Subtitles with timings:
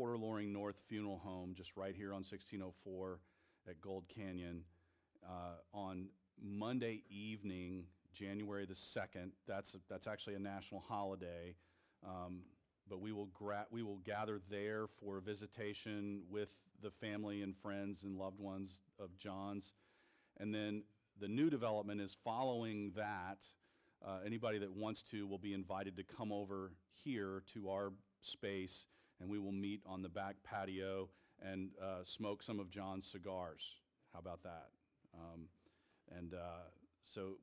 [0.00, 3.20] Porter Loring North Funeral Home, just right here on 1604
[3.68, 4.62] at Gold Canyon,
[5.22, 6.06] uh, on
[6.42, 7.84] Monday evening,
[8.14, 9.32] January the 2nd.
[9.46, 11.54] That's, that's actually a national holiday.
[12.02, 12.44] Um,
[12.88, 16.48] but we will, gra- we will gather there for a visitation with
[16.82, 19.74] the family and friends and loved ones of John's.
[20.38, 20.84] And then
[21.20, 23.42] the new development is following that.
[24.02, 26.72] Uh, anybody that wants to will be invited to come over
[27.04, 27.92] here to our
[28.22, 28.86] space,
[29.20, 31.08] and we will meet on the back patio
[31.42, 33.76] and uh, smoke some of John's cigars.
[34.12, 34.68] How about that?
[35.14, 35.46] Um,
[36.16, 36.68] and uh,
[37.02, 37.36] so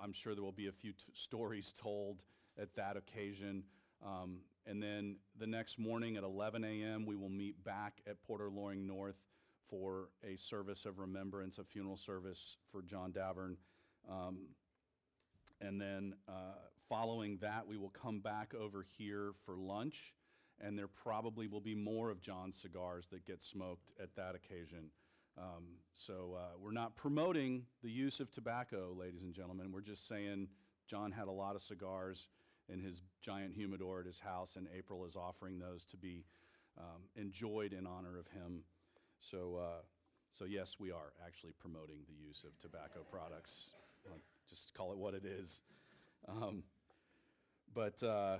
[0.00, 2.22] I'm sure there will be a few t- stories told
[2.60, 3.64] at that occasion.
[4.04, 8.50] Um, and then the next morning at 11 a.m., we will meet back at Porter
[8.50, 9.16] Loring North
[9.68, 13.56] for a service of remembrance, a funeral service for John Davern.
[14.08, 14.48] Um,
[15.60, 16.54] and then uh,
[16.88, 20.14] following that, we will come back over here for lunch,
[20.60, 24.90] and there probably will be more of John's cigars that get smoked at that occasion.
[25.38, 29.70] Um, so uh, we're not promoting the use of tobacco, ladies and gentlemen.
[29.70, 30.48] We're just saying
[30.88, 32.28] John had a lot of cigars
[32.68, 36.24] in his giant humidor at his house, and April is offering those to be
[36.78, 38.62] um, enjoyed in honor of him.
[39.20, 39.82] So, uh,
[40.32, 43.70] so yes, we are actually promoting the use of tobacco products.
[44.48, 45.60] Just call it what it is.
[46.28, 46.62] Um,
[47.74, 48.38] but uh,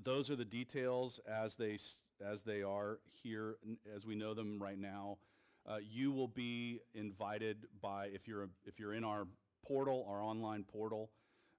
[0.00, 1.78] those are the details as they
[2.24, 3.56] as they are here,
[3.94, 5.18] as we know them right now.
[5.68, 9.26] Uh, you will be invited by if you're if you're in our
[9.66, 11.10] portal, our online portal.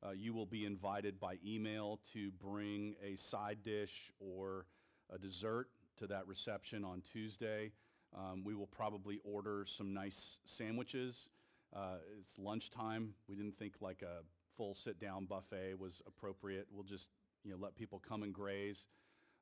[0.05, 4.65] Uh, you will be invited by email to bring a side dish or
[5.09, 7.71] a dessert to that reception on Tuesday.
[8.13, 11.29] Um, we will probably order some nice sandwiches.
[11.73, 13.13] Uh, it's lunchtime.
[13.29, 14.23] We didn't think like a
[14.57, 16.67] full sit down buffet was appropriate.
[16.71, 17.09] We'll just
[17.43, 18.85] you know, let people come and graze.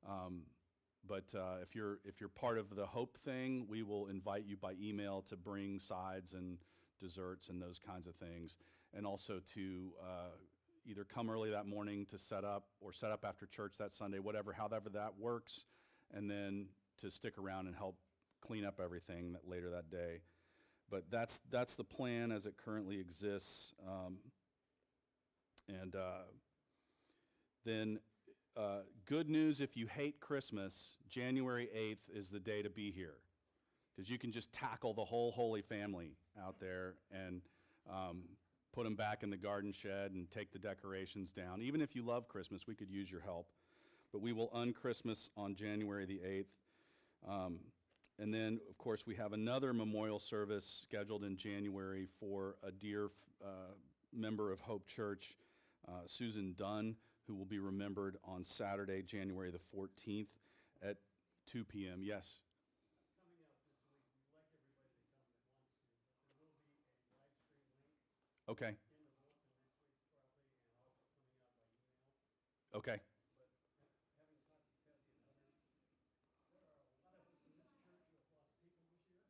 [0.08, 0.42] Um,
[1.08, 4.58] but uh, if, you're, if you're part of the Hope thing, we will invite you
[4.58, 6.58] by email to bring sides and
[7.00, 8.56] desserts and those kinds of things.
[8.94, 10.36] And also to uh,
[10.86, 14.20] either come early that morning to set up or set up after church that Sunday,
[14.20, 15.66] whatever, however that works
[16.14, 16.68] and then
[17.00, 17.96] to stick around and help
[18.42, 20.22] clean up everything that later that day.
[20.90, 23.74] But that's, that's the plan as it currently exists.
[23.88, 24.18] Um,
[25.68, 26.24] and uh,
[27.66, 28.00] then,
[28.58, 33.16] uh, good news if you hate Christmas, January 8th is the day to be here.
[33.96, 37.42] Because you can just tackle the whole Holy Family out there and
[37.90, 38.24] um,
[38.74, 41.62] put them back in the garden shed and take the decorations down.
[41.62, 43.48] Even if you love Christmas, we could use your help
[44.12, 46.46] but we will un-Christmas on January the 8th.
[47.28, 47.60] Um,
[48.20, 53.10] and then, of course, we have another memorial service scheduled in January for a dear
[53.44, 53.74] uh,
[54.14, 55.38] member of Hope Church,
[55.88, 56.96] uh, Susan Dunn,
[57.32, 60.28] who will be remembered on Saturday, January the 14th
[60.84, 60.98] at
[61.50, 62.00] 2 p.m.
[62.04, 62.42] Yes?
[68.50, 68.76] Okay.
[72.76, 73.00] Okay.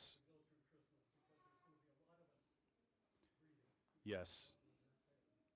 [4.04, 4.50] Yes.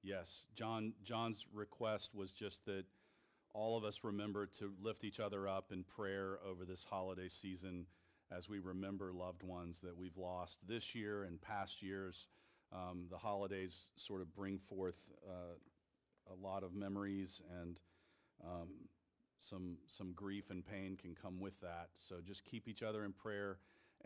[0.02, 0.46] Yes.
[0.54, 2.84] John John's request was just that
[3.54, 7.86] all of us remember to lift each other up in prayer over this holiday season
[8.30, 12.28] as we remember loved ones that we've lost this year and past years.
[12.72, 14.96] Um, the holidays sort of bring forth
[15.26, 15.56] uh,
[16.30, 17.80] a lot of memories and
[18.44, 18.68] um,
[19.38, 21.88] some, some grief and pain can come with that.
[21.96, 23.58] So just keep each other in prayer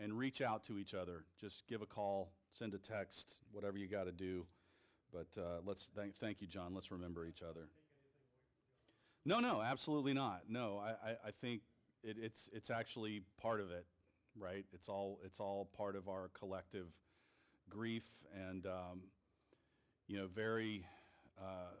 [0.03, 1.23] and reach out to each other.
[1.39, 4.45] Just give a call, send a text, whatever you got to do.
[5.13, 6.73] But uh, let's thank, thank you, John.
[6.73, 7.69] Let's remember each other.
[9.25, 10.41] No, no, absolutely not.
[10.49, 11.61] No, I, I, I think
[12.03, 13.85] it, it's, it's actually part of it,
[14.37, 14.65] right?
[14.73, 16.87] It's all, it's all part of our collective
[17.69, 18.03] grief
[18.49, 19.03] and, um,
[20.07, 20.85] you know, very.
[21.39, 21.71] Uh,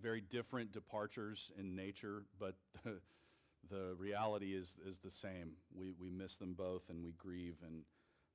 [0.00, 2.56] very different departures in nature, but
[3.72, 5.52] the, reality is, is the same.
[5.74, 7.82] We, we miss them both and we grieve and,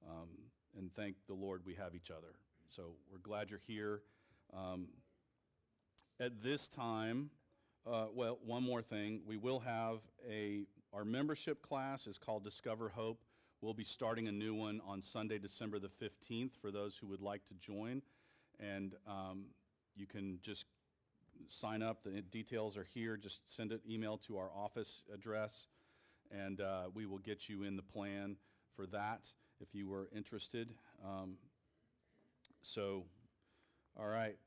[0.07, 0.29] um,
[0.77, 2.33] and thank the Lord we have each other.
[2.75, 4.01] So we're glad you're here.
[4.55, 4.87] Um,
[6.19, 7.29] at this time,
[7.85, 9.21] uh, well, one more thing.
[9.25, 13.19] We will have a, our membership class is called Discover Hope.
[13.61, 17.21] We'll be starting a new one on Sunday, December the 15th for those who would
[17.21, 18.01] like to join.
[18.59, 19.45] And um,
[19.95, 20.65] you can just
[21.47, 22.03] sign up.
[22.03, 23.17] The details are here.
[23.17, 25.67] Just send an email to our office address,
[26.31, 28.37] and uh, we will get you in the plan
[28.75, 29.25] for that
[29.59, 30.69] if you were interested.
[31.03, 31.37] Um,
[32.61, 33.05] So,
[33.97, 34.37] all right.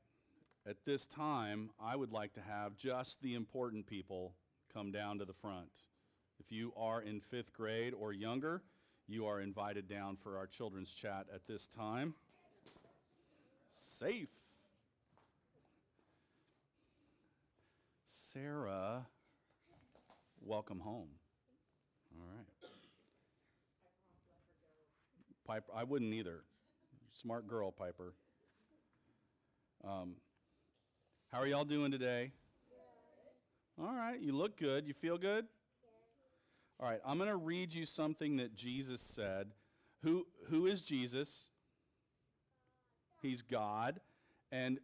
[0.67, 4.35] At this time, I would like to have just the important people
[4.71, 5.69] come down to the front.
[6.39, 8.61] If you are in fifth grade or younger,
[9.07, 12.13] you are invited down for our children's chat at this time.
[13.71, 14.29] Safe.
[18.33, 19.05] Sarah,
[20.39, 21.09] welcome home.
[22.15, 22.45] All right.
[25.45, 26.43] Piper, I wouldn't either.
[27.21, 28.13] Smart girl, Piper.
[29.83, 30.15] Um,
[31.29, 32.31] how are y'all doing today?
[33.77, 34.87] All right, you look good.
[34.87, 35.45] You feel good?
[36.79, 39.47] All right, I'm going to read you something that Jesus said.
[40.03, 41.49] Who, who is Jesus?
[43.21, 43.99] He's God.
[44.53, 44.79] And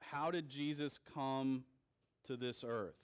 [0.00, 1.64] how did Jesus come
[2.26, 2.94] to this earth?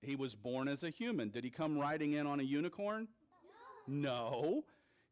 [0.00, 0.34] He was.
[0.34, 1.30] Born, born as a human.
[1.30, 3.08] Did he come riding in on a unicorn?
[3.86, 4.64] No.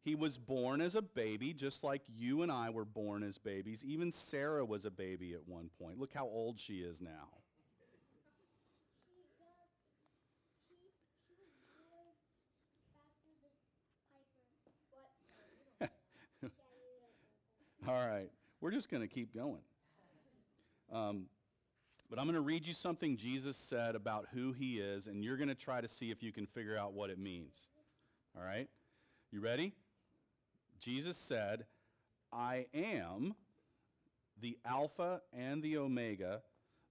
[0.03, 3.85] He was born as a baby, just like you and I were born as babies.
[3.85, 5.97] Even Sarah was a baby at one point.
[5.97, 7.29] Look how old she is now.
[17.87, 18.29] All right.
[18.63, 19.59] We're just going to keep going.
[20.89, 21.25] Um,
[22.09, 25.35] but I'm going to read you something Jesus said about who he is, and you're
[25.35, 27.57] going to try to see if you can figure out what it means.
[28.37, 28.69] All right?
[29.33, 29.73] You ready?
[30.79, 31.65] Jesus said,
[32.31, 33.35] I am
[34.39, 36.41] the Alpha and the Omega,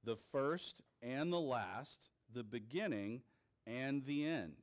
[0.04, 3.22] the first and the last, the beginning
[3.66, 4.56] and the end.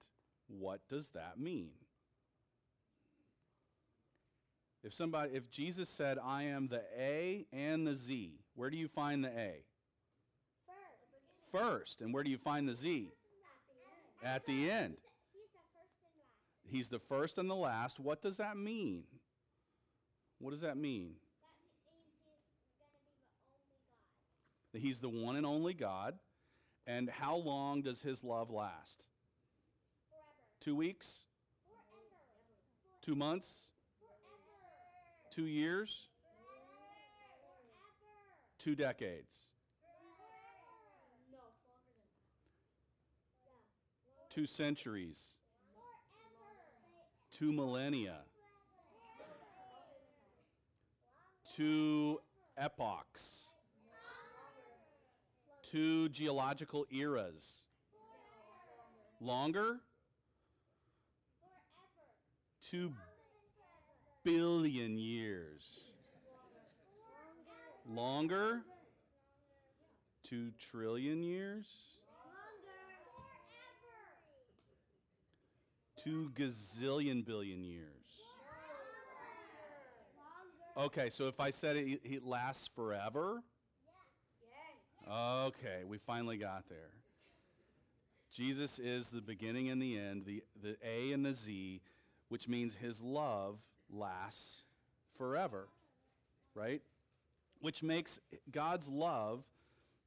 [0.47, 1.71] What does that mean?
[4.84, 8.88] If somebody if Jesus said I am the A and the Z, where do you
[8.88, 9.64] find the A?
[11.52, 11.64] First.
[11.64, 12.02] First.
[12.02, 13.10] And where do you find the Z?
[14.24, 14.98] At the end.
[15.04, 16.68] He's the first and last.
[16.72, 18.00] He's the first and the last.
[18.00, 19.04] What does that mean?
[20.40, 21.16] What does that mean?
[24.74, 25.18] That means he's going to be the only God.
[25.18, 26.20] He's the one and only God.
[26.88, 29.06] And how long does his love last?
[30.10, 30.36] Forever.
[30.62, 31.26] Two weeks?
[31.68, 32.02] Forever.
[33.02, 33.72] Two months?
[35.39, 36.07] Two years?
[38.62, 39.38] Two decades?
[44.30, 45.38] Two centuries?
[47.31, 48.18] Two millennia?
[51.56, 52.19] Two
[52.57, 53.45] epochs?
[55.71, 57.59] Two geological eras?
[59.21, 59.77] Longer?
[62.69, 62.92] Two
[64.30, 65.81] billion years.
[67.88, 68.62] Longer?
[70.24, 71.66] Two trillion years?
[76.04, 77.88] Two gazillion billion years.
[80.78, 83.42] Okay, so if I said it, it lasts forever?
[85.12, 86.92] Okay, we finally got there.
[88.31, 91.81] Jesus is the beginning and the end, the, the A and the Z,
[92.30, 93.58] which means his love
[93.91, 94.63] lasts
[95.18, 95.68] forever,
[96.53, 96.81] right?
[97.62, 98.19] Which makes
[98.51, 99.44] God's love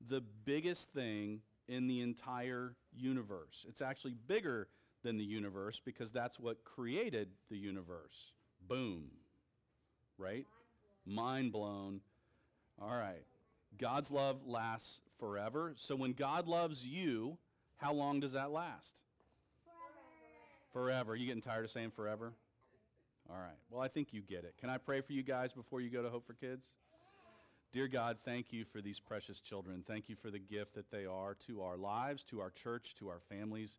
[0.08, 3.64] the biggest thing in the entire universe.
[3.69, 4.69] It's actually bigger
[5.02, 8.33] than the universe because that's what created the universe.
[8.68, 9.11] Boom.
[10.18, 10.47] Right?
[11.04, 12.00] Mind blown.
[12.80, 13.25] All right.
[13.78, 15.75] God's love lasts forever.
[15.76, 17.38] So when God loves you,
[17.76, 18.95] how long does that last?
[20.73, 20.87] Forever.
[20.90, 21.16] Forever.
[21.16, 22.33] You getting tired of saying forever?
[23.33, 23.57] All right.
[23.71, 24.57] Well, I think you get it.
[24.61, 26.67] Can I pray for you guys before you go to Hope for Kids?
[27.73, 29.83] Dear God, thank you for these precious children.
[29.87, 33.09] Thank you for the gift that they are to our lives, to our church, to
[33.09, 33.79] our families.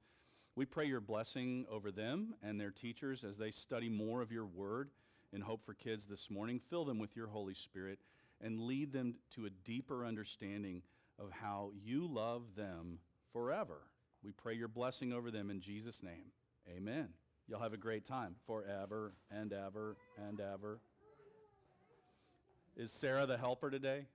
[0.55, 4.47] We pray your blessing over them and their teachers as they study more of your
[4.47, 4.89] word
[5.31, 6.59] in Hope for Kids this morning.
[6.71, 7.99] Fill them with your Holy Spirit
[8.41, 10.81] and lead them to a deeper understanding
[11.19, 12.97] of how you love them
[13.31, 13.81] forever.
[14.23, 16.31] We pray your blessing over them in Jesus' name.
[16.67, 17.09] Amen.
[17.49, 20.79] Y'all have a great time forever and ever and ever.
[22.77, 24.05] Is Sarah the helper today?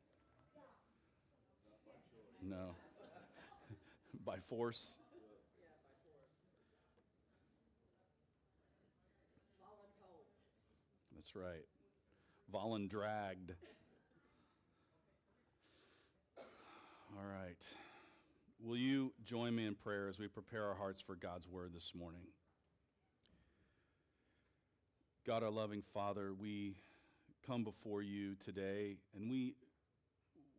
[2.42, 2.74] No.
[4.24, 4.98] by force?
[11.14, 11.66] That's right.
[12.52, 13.52] Volun dragged.
[17.16, 17.62] All right.
[18.60, 21.92] Will you join me in prayer as we prepare our hearts for God's word this
[21.94, 22.22] morning?
[25.28, 26.74] God, our loving Father, we
[27.46, 29.56] come before you today and we,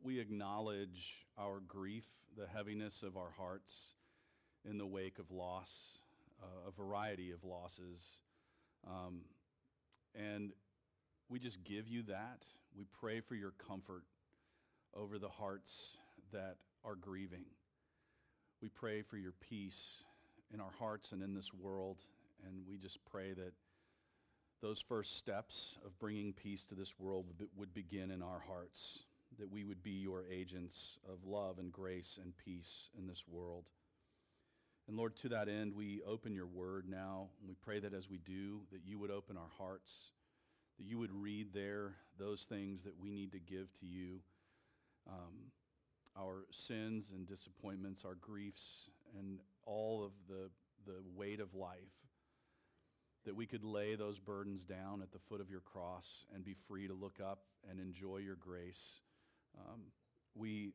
[0.04, 2.06] we acknowledge our grief,
[2.38, 3.96] the heaviness of our hearts
[4.70, 5.98] in the wake of loss
[6.44, 8.20] uh, a variety of losses.
[8.88, 9.22] Um,
[10.14, 10.52] and
[11.30, 12.46] we just give you that.
[12.78, 14.04] We pray for your comfort
[14.96, 15.98] over the hearts
[16.32, 17.46] that are grieving.
[18.62, 20.04] We pray for your peace
[20.54, 22.04] in our hearts and in this world.
[22.46, 23.54] And we just pray that
[24.62, 27.26] those first steps of bringing peace to this world
[27.56, 29.00] would, begin in our hearts,
[29.38, 33.66] that we would be your agents of love and grace and peace in this world.
[34.88, 37.30] And Lord, to that end, we open your word now.
[37.40, 39.94] And we pray that as we do, that you would open our hearts,
[40.78, 44.20] that you would read there those things that we need to give to you
[45.08, 45.52] um,
[46.18, 50.50] our sins and disappointments, our griefs, and all of the,
[50.86, 51.78] the weight of life,
[53.30, 56.56] that we could lay those burdens down at the foot of your cross and be
[56.68, 59.02] free to look up and enjoy your grace.
[59.56, 59.82] Um,
[60.34, 60.72] we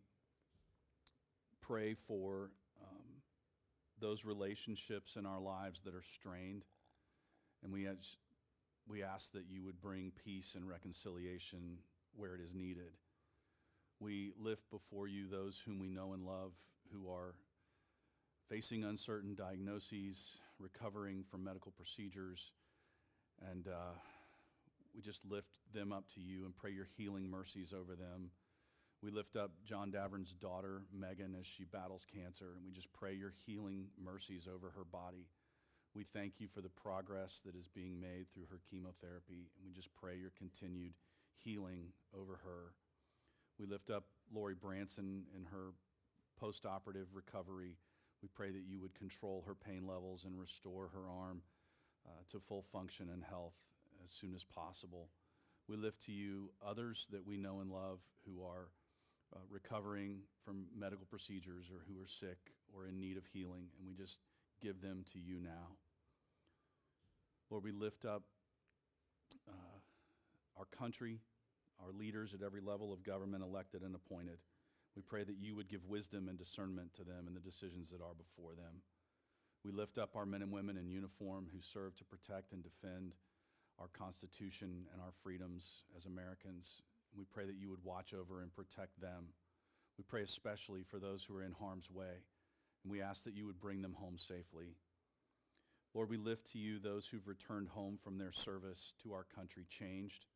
[1.61, 3.23] pray for um,
[3.99, 6.63] those relationships in our lives that are strained,
[7.65, 7.89] and we,
[8.89, 11.79] we ask that you would bring peace and reconciliation
[12.15, 12.93] where it is needed.
[13.99, 16.53] We lift before you those whom we know and love
[16.93, 17.35] who are
[18.49, 22.53] facing uncertain diagnoses, recovering from medical procedures,
[23.53, 23.93] and uh,
[24.95, 28.31] we just lift them up to you and pray your healing mercies over them.
[29.03, 33.13] We lift up John Davern's daughter, Megan, as she battles cancer, and we just pray
[33.13, 35.27] your healing mercies over her body.
[35.95, 39.73] We thank you for the progress that is being made through her chemotherapy, and we
[39.75, 40.95] just pray your continued
[41.37, 42.73] healing over her.
[43.59, 45.75] We lift up Lori Branson in her
[46.41, 47.77] post-operative recovery.
[48.25, 51.43] We pray that you would control her pain levels and restore her arm
[52.07, 53.53] uh, to full function and health
[54.03, 55.11] as soon as possible.
[55.69, 58.71] We lift to you others that we know and love who are
[59.37, 62.39] uh, recovering from medical procedures or who are sick
[62.75, 64.21] or in need of healing, and we just
[64.63, 65.77] give them to you now.
[67.51, 68.23] Lord, we lift up
[69.47, 69.79] uh,
[70.57, 71.19] our country,
[71.79, 74.39] our leaders at every level of government, elected and appointed.
[74.97, 78.01] We pray that you would give wisdom and discernment to them in the decisions that
[78.01, 78.83] are before them.
[79.65, 83.15] We lift up our men and women in uniform who serve to protect and defend
[83.81, 86.83] our Constitution and our freedoms as Americans.
[87.17, 89.29] We pray that you would watch over and protect them.
[89.99, 92.23] We pray especially for those who are in harm's way,
[92.83, 94.77] and we ask that you would bring them home safely.
[95.95, 99.65] Lord, we lift to you those who've returned home from their service to our country
[99.69, 100.27] changed,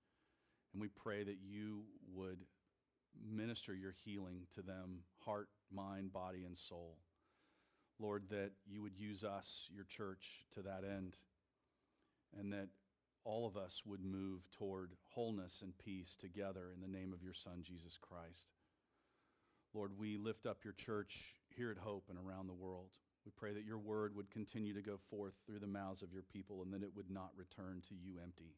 [0.73, 1.83] and we pray that you
[2.15, 2.39] would
[3.27, 6.99] minister your healing to them, heart, mind, body, and soul.
[8.01, 11.17] Lord, that you would use us, your church, to that end,
[12.39, 12.69] and that
[13.25, 17.35] all of us would move toward wholeness and peace together in the name of your
[17.35, 18.53] Son, Jesus Christ.
[19.75, 22.91] Lord, we lift up your church here at Hope and around the world.
[23.27, 26.23] We pray that your word would continue to go forth through the mouths of your
[26.23, 28.55] people and that it would not return to you empty.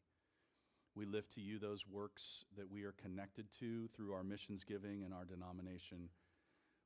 [0.95, 5.03] We lift to you those works that we are connected to through our missions giving
[5.03, 6.09] and our denomination.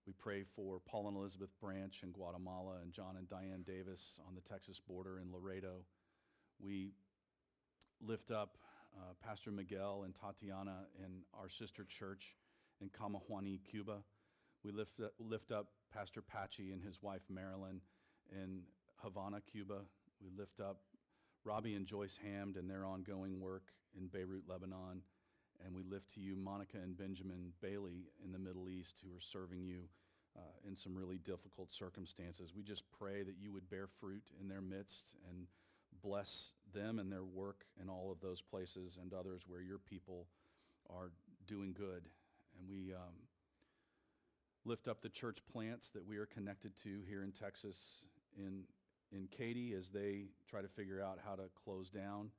[0.05, 4.35] We pray for Paul and Elizabeth Branch in Guatemala and John and Diane Davis on
[4.35, 5.85] the Texas border in Laredo.
[6.59, 6.91] We
[7.99, 8.57] lift up
[8.95, 12.35] uh, Pastor Miguel and Tatiana in our sister church
[12.81, 13.97] in Camajuani, Cuba.
[14.63, 17.81] We lift, lift up Pastor Patchy and his wife Marilyn
[18.31, 18.61] in
[18.97, 19.79] Havana, Cuba.
[20.21, 20.77] We lift up
[21.45, 25.01] Robbie and Joyce Hamd and their ongoing work in Beirut, Lebanon.
[25.63, 29.21] And we lift to you Monica and Benjamin Bailey in the Middle East who are
[29.21, 29.83] serving you
[30.35, 32.51] uh, in some really difficult circumstances.
[32.55, 35.47] We just pray that you would bear fruit in their midst and
[36.03, 40.27] bless them and their work in all of those places and others where your people
[40.89, 41.11] are
[41.47, 42.03] doing good.
[42.59, 43.15] And we um,
[44.65, 48.05] lift up the church plants that we are connected to here in Texas,
[48.37, 48.63] in,
[49.11, 52.31] in Katy, as they try to figure out how to close down,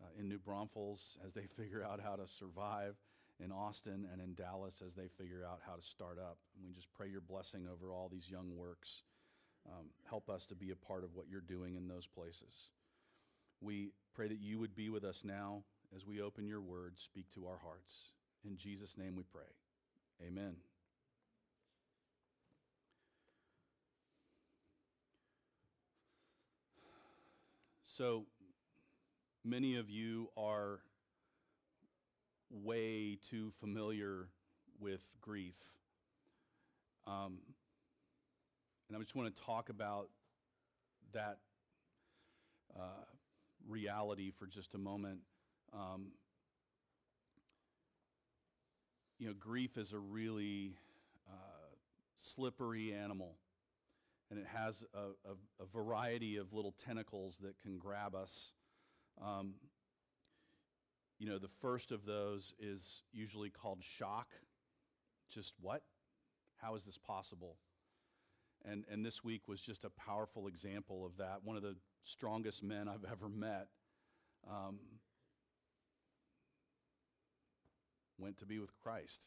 [0.00, 2.96] uh, in New Braunfels, as they figure out how to survive,
[3.40, 6.38] in Austin and in Dallas, as they figure out how to start up.
[6.56, 9.02] And we just pray your blessing over all these young works.
[9.66, 12.70] Um, help us to be a part of what you're doing in those places.
[13.60, 15.62] We pray that you would be with us now
[15.94, 18.12] as we open your word, speak to our hearts.
[18.44, 19.42] In Jesus' name we pray.
[20.26, 20.56] Amen.
[27.98, 28.26] So
[29.44, 30.78] many of you are
[32.48, 34.28] way too familiar
[34.78, 35.56] with grief.
[37.08, 37.38] Um,
[38.86, 40.10] and I just want to talk about
[41.12, 41.38] that
[42.78, 43.02] uh,
[43.68, 45.18] reality for just a moment.
[45.72, 46.12] Um,
[49.18, 50.76] you know, grief is a really
[51.28, 51.74] uh,
[52.14, 53.34] slippery animal.
[54.30, 58.52] And it has a, a, a variety of little tentacles that can grab us.
[59.22, 59.54] Um,
[61.18, 64.28] you know, the first of those is usually called shock.
[65.32, 65.82] Just what?
[66.56, 67.56] How is this possible?
[68.64, 71.40] And, and this week was just a powerful example of that.
[71.44, 73.68] One of the strongest men I've ever met
[74.48, 74.78] um,
[78.18, 79.26] went to be with Christ.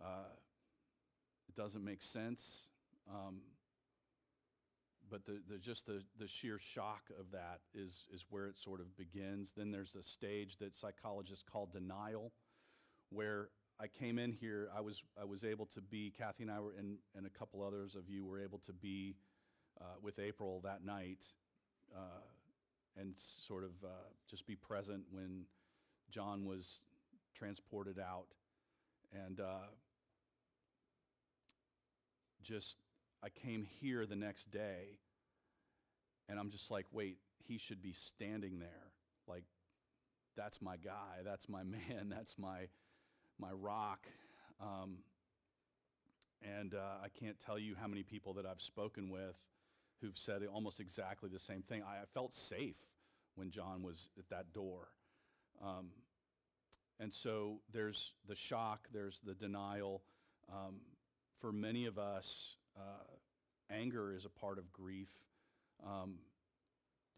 [0.00, 0.28] Uh,
[1.48, 2.68] it doesn't make sense,
[3.10, 3.40] um,
[5.10, 8.80] but the, the, just the, the sheer shock of that is, is where it sort
[8.80, 9.52] of begins.
[9.56, 12.32] Then there's a stage that psychologists call denial,
[13.10, 13.48] where
[13.78, 16.74] I came in here, I was, I was able to be, Kathy and I were,
[16.78, 19.16] and, and a couple others of you were able to be
[19.80, 21.24] uh, with April that night
[21.94, 22.24] uh,
[22.96, 23.14] and
[23.46, 23.88] sort of uh,
[24.28, 25.44] just be present when
[26.10, 26.80] John was
[27.34, 28.28] transported out.
[29.12, 29.68] And uh,
[32.42, 32.78] just,
[33.26, 35.00] I came here the next day
[36.28, 37.18] and I'm just like, wait,
[37.48, 38.92] he should be standing there.
[39.26, 39.42] Like,
[40.36, 42.68] that's my guy, that's my man, that's my
[43.36, 44.06] my rock.
[44.60, 44.98] Um,
[46.40, 49.36] and uh, I can't tell you how many people that I've spoken with
[50.00, 51.82] who've said almost exactly the same thing.
[51.82, 52.76] I, I felt safe
[53.34, 54.88] when John was at that door.
[55.60, 55.88] Um,
[57.00, 60.02] and so there's the shock, there's the denial.
[60.48, 60.76] Um,
[61.40, 63.04] for many of us, uh,
[63.70, 65.08] anger is a part of grief.
[65.84, 66.16] Um,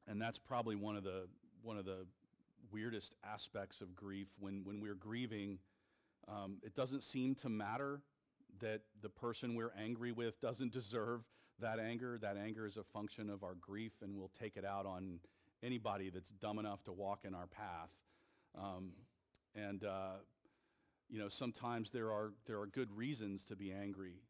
[0.07, 1.29] and that's probably one of the,
[1.63, 2.07] one of the
[2.73, 4.29] weirdest aspects of grief.
[4.39, 5.59] When, when we're grieving,
[6.27, 8.01] um, it doesn't seem to matter
[8.61, 11.23] that the person we're angry with doesn't deserve
[11.61, 12.19] that anger.
[12.19, 15.21] That anger is a function of our grief, and we'll take it out on
[15.63, 17.91] anybody that's dumb enough to walk in our path.
[18.57, 18.93] Um,
[19.55, 20.19] and uh,
[21.09, 24.23] you know, sometimes there are there are good reasons to be angry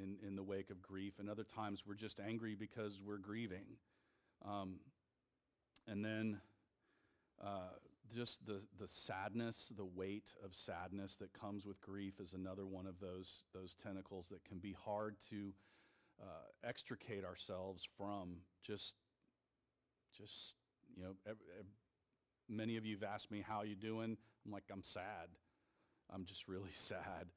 [0.00, 3.76] in in the wake of grief, and other times we're just angry because we're grieving.
[4.44, 4.76] Um,
[5.86, 6.40] and then
[7.42, 7.70] uh,
[8.14, 12.86] just the, the sadness, the weight of sadness that comes with grief is another one
[12.86, 15.52] of those, those tentacles that can be hard to
[16.20, 18.38] uh, extricate ourselves from.
[18.64, 18.94] Just,
[20.16, 20.54] just
[20.96, 21.12] you know,
[22.48, 24.16] many of you have asked me, how you doing?
[24.44, 25.28] I'm like, I'm sad.
[26.12, 27.28] I'm just really sad.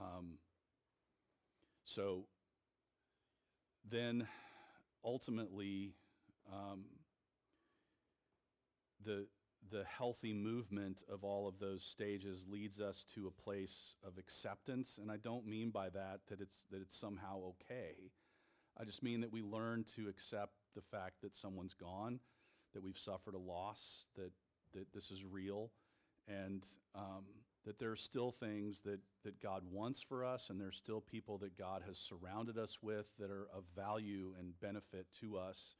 [0.00, 0.38] Um,
[1.90, 2.26] so
[3.88, 4.28] then
[5.04, 5.94] ultimately,
[6.52, 6.84] um,
[9.04, 9.26] the,
[9.72, 14.98] the healthy movement of all of those stages leads us to a place of acceptance.
[15.02, 18.12] And I don't mean by that that it's, that it's somehow okay.
[18.78, 22.20] I just mean that we learn to accept the fact that someone's gone,
[22.72, 24.30] that we've suffered a loss, that,
[24.74, 25.72] that this is real,
[26.28, 27.24] and um,
[27.66, 31.00] that there are still things that, that God wants for us, and there are still
[31.00, 35.74] people that God has surrounded us with that are of value and benefit to us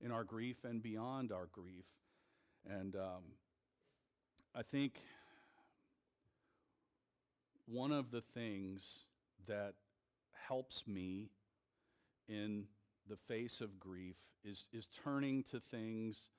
[0.00, 1.84] in our grief and beyond our grief.
[2.68, 3.22] And um,
[4.54, 4.94] I think
[7.66, 9.04] one of the things
[9.46, 9.74] that
[10.48, 11.30] helps me
[12.28, 12.64] in
[13.08, 16.30] the face of grief is, is turning to things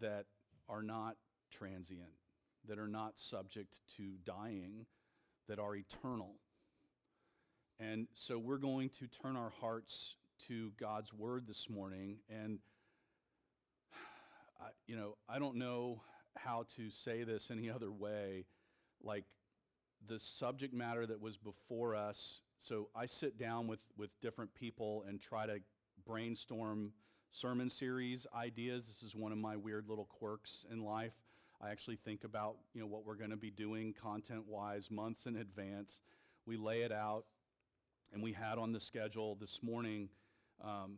[0.00, 0.26] that
[0.68, 1.16] are not
[1.50, 2.10] transient,
[2.68, 4.86] that are not subject to dying,
[5.48, 6.32] that are eternal.
[7.80, 10.16] And so we're going to turn our hearts
[10.48, 12.18] to God's word this morning.
[12.28, 12.58] And,
[14.60, 16.02] I, you know, I don't know
[16.36, 18.46] how to say this any other way.
[19.02, 19.24] Like
[20.06, 22.42] the subject matter that was before us.
[22.58, 25.58] So I sit down with, with different people and try to
[26.06, 26.92] brainstorm
[27.32, 28.86] sermon series ideas.
[28.86, 31.14] This is one of my weird little quirks in life.
[31.64, 35.36] I actually think about you know what we're going to be doing content-wise months in
[35.36, 36.00] advance.
[36.46, 37.24] We lay it out,
[38.12, 40.10] and we had on the schedule this morning
[40.62, 40.96] um,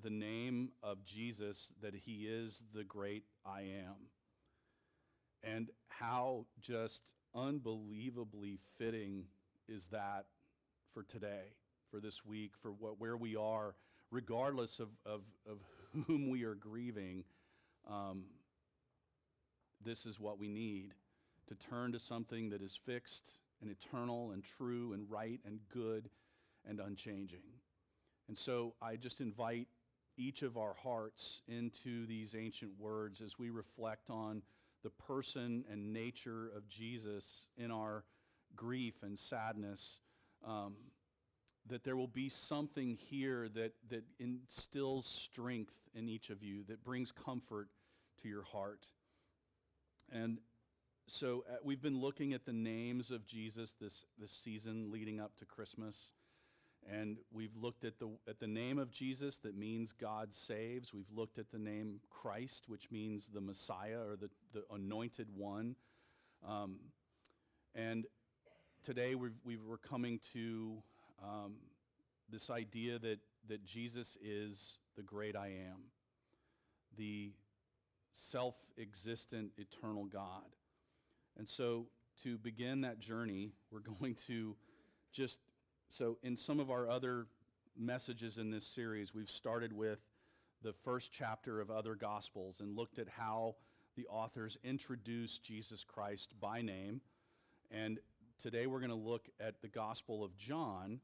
[0.00, 3.96] the name of Jesus that He is the great I am,
[5.42, 7.02] and how just
[7.34, 9.24] unbelievably fitting
[9.68, 10.26] is that
[10.92, 11.54] for today,
[11.90, 13.74] for this week, for what where we are,
[14.12, 15.58] regardless of of, of
[16.06, 17.24] whom we are grieving.
[17.90, 18.26] Um,
[19.84, 20.94] this is what we need
[21.48, 26.08] to turn to something that is fixed and eternal and true and right and good
[26.66, 27.44] and unchanging.
[28.28, 29.68] And so I just invite
[30.16, 34.42] each of our hearts into these ancient words as we reflect on
[34.82, 38.04] the person and nature of Jesus in our
[38.56, 40.00] grief and sadness.
[40.46, 40.74] Um,
[41.66, 46.84] that there will be something here that, that instills strength in each of you, that
[46.84, 47.68] brings comfort
[48.22, 48.86] to your heart.
[50.12, 50.38] And
[51.06, 55.36] so uh, we've been looking at the names of Jesus this, this season leading up
[55.36, 56.10] to Christmas.
[56.90, 60.92] And we've looked at the, at the name of Jesus that means God saves.
[60.92, 65.76] We've looked at the name Christ, which means the Messiah or the, the anointed one.
[66.46, 66.76] Um,
[67.74, 68.06] and
[68.84, 70.82] today we've, we are coming to
[71.22, 71.54] um,
[72.28, 75.84] this idea that, that Jesus is the great I am,
[76.96, 77.32] the
[78.14, 80.56] self existent eternal God.
[81.36, 81.86] And so
[82.22, 84.56] to begin that journey, we're going to
[85.12, 85.38] just,
[85.88, 87.26] so in some of our other
[87.76, 89.98] messages in this series, we've started with
[90.62, 93.56] the first chapter of other Gospels and looked at how
[93.96, 97.00] the authors introduce Jesus Christ by name.
[97.70, 97.98] And
[98.40, 101.00] today we're going to look at the Gospel of John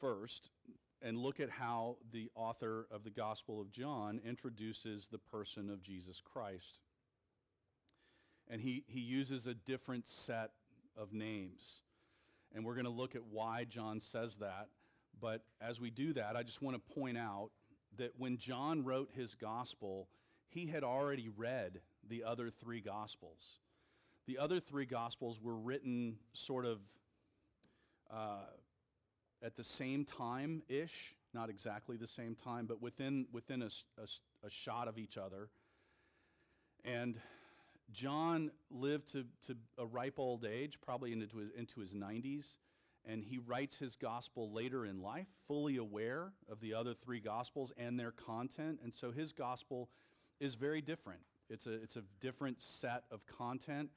[0.00, 0.50] first
[1.02, 5.82] and look at how the author of the Gospel of John introduces the person of
[5.82, 6.78] Jesus Christ.
[8.48, 10.52] And he, he uses a different set
[10.96, 11.82] of names.
[12.54, 14.68] And we're going to look at why John says that.
[15.20, 17.50] But as we do that, I just want to point out
[17.98, 20.08] that when John wrote his gospel,
[20.48, 23.60] he had already read the other three gospels.
[24.26, 26.78] The other three gospels were written sort of
[28.10, 28.44] uh,
[29.42, 34.46] at the same time ish, not exactly the same time, but within, within a, a,
[34.46, 35.48] a shot of each other.
[36.84, 37.16] And
[37.92, 42.56] John lived to, to a ripe old age, probably into his, into his 90s,
[43.04, 47.72] and he writes his gospel later in life, fully aware of the other three gospels
[47.76, 48.80] and their content.
[48.82, 49.88] And so his gospel
[50.40, 51.20] is very different.
[51.48, 53.90] It's a, it's a different set of content,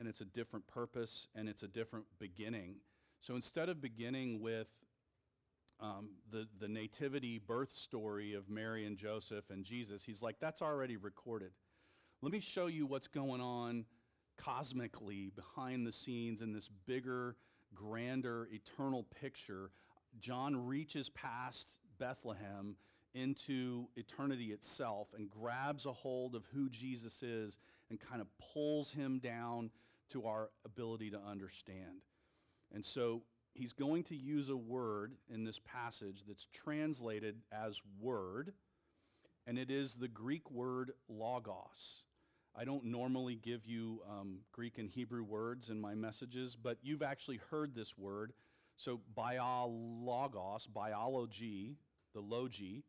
[0.00, 2.76] and it's a different purpose, and it's a different beginning.
[3.20, 4.66] So instead of beginning with
[5.80, 10.62] um, the, the nativity birth story of Mary and Joseph and Jesus, he's like, that's
[10.62, 11.50] already recorded.
[12.22, 13.84] Let me show you what's going on
[14.38, 17.36] cosmically behind the scenes in this bigger,
[17.74, 19.70] grander, eternal picture.
[20.18, 22.76] John reaches past Bethlehem
[23.14, 27.58] into eternity itself and grabs a hold of who Jesus is
[27.90, 29.70] and kind of pulls him down
[30.10, 32.02] to our ability to understand.
[32.72, 33.22] And so
[33.56, 38.52] he's going to use a word in this passage that's translated as word,
[39.46, 42.02] and it is the Greek word logos.
[42.54, 47.02] I don't normally give you um, Greek and Hebrew words in my messages, but you've
[47.02, 48.32] actually heard this word.
[48.76, 51.76] So, biologos, biology,
[52.14, 52.84] the logi,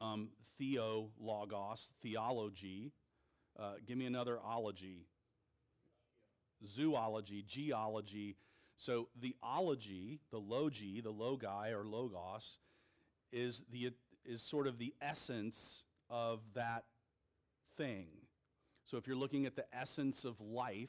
[0.00, 2.92] um, theologos, theology.
[3.58, 5.06] Uh, give me another ology.
[6.66, 8.36] Zoology, geology.
[8.78, 12.58] So, the ology, the logi, the logi or logos,
[13.32, 13.90] is, the,
[14.24, 16.84] is sort of the essence of that
[17.76, 18.06] thing.
[18.84, 20.88] So if you're looking at the essence of life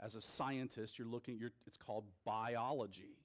[0.00, 3.18] as a scientist, you're looking, you're, it's called biology,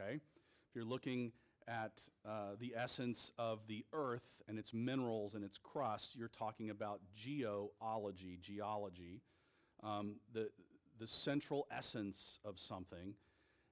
[0.00, 0.14] okay?
[0.14, 1.32] If you're looking
[1.66, 6.70] at uh, the essence of the earth and its minerals and its crust, you're talking
[6.70, 9.22] about geology, geology,
[9.82, 10.50] um, the,
[10.98, 13.14] the central essence of something.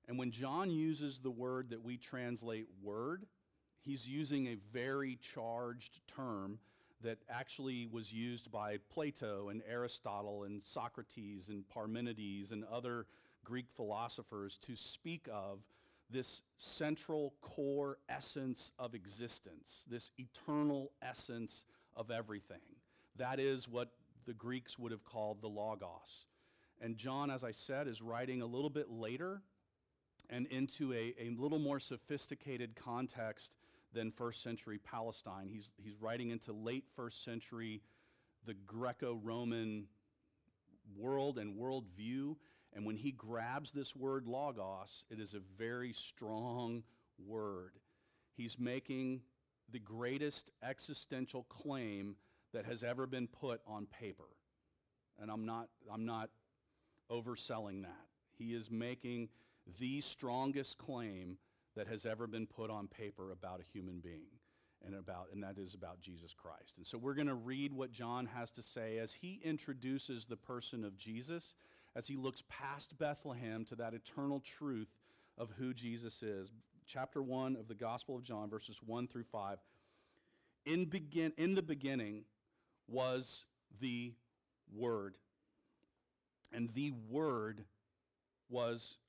[0.09, 3.27] And when John uses the word that we translate word,
[3.81, 6.59] he's using a very charged term
[7.03, 13.07] that actually was used by Plato and Aristotle and Socrates and Parmenides and other
[13.45, 15.61] Greek philosophers to speak of
[16.11, 21.65] this central core essence of existence, this eternal essence
[21.97, 22.61] of everything.
[23.17, 23.91] That is what
[24.25, 26.27] the Greeks would have called the Logos.
[26.81, 29.43] And John, as I said, is writing a little bit later
[30.31, 33.57] and into a, a little more sophisticated context
[33.93, 35.49] than first century Palestine.
[35.49, 37.83] He's, he's writing into late first century,
[38.45, 39.87] the Greco Roman
[40.97, 42.37] world and worldview.
[42.73, 46.83] And when he grabs this word logos, it is a very strong
[47.19, 47.73] word.
[48.35, 49.23] He's making
[49.73, 52.17] the greatest existential claim
[52.53, 54.25] that has ever been put on paper.
[55.19, 56.31] And I'm not, I'm not
[57.11, 58.07] overselling that.
[58.39, 59.31] He is making
[59.79, 61.39] the strongest claim
[61.77, 64.39] that has ever been put on paper about a human being
[64.85, 66.75] and about and that is about Jesus Christ.
[66.77, 70.37] And so we're going to read what John has to say as he introduces the
[70.37, 71.55] person of Jesus
[71.95, 74.89] as he looks past Bethlehem to that eternal truth
[75.39, 76.51] of who Jesus is.
[76.87, 79.59] Chapter 1 of the Gospel of John verses 1 through 5.
[80.67, 82.25] In begin in the beginning
[82.89, 83.45] was
[83.81, 84.15] the
[84.75, 85.17] word
[86.53, 87.65] and the word
[88.49, 88.97] was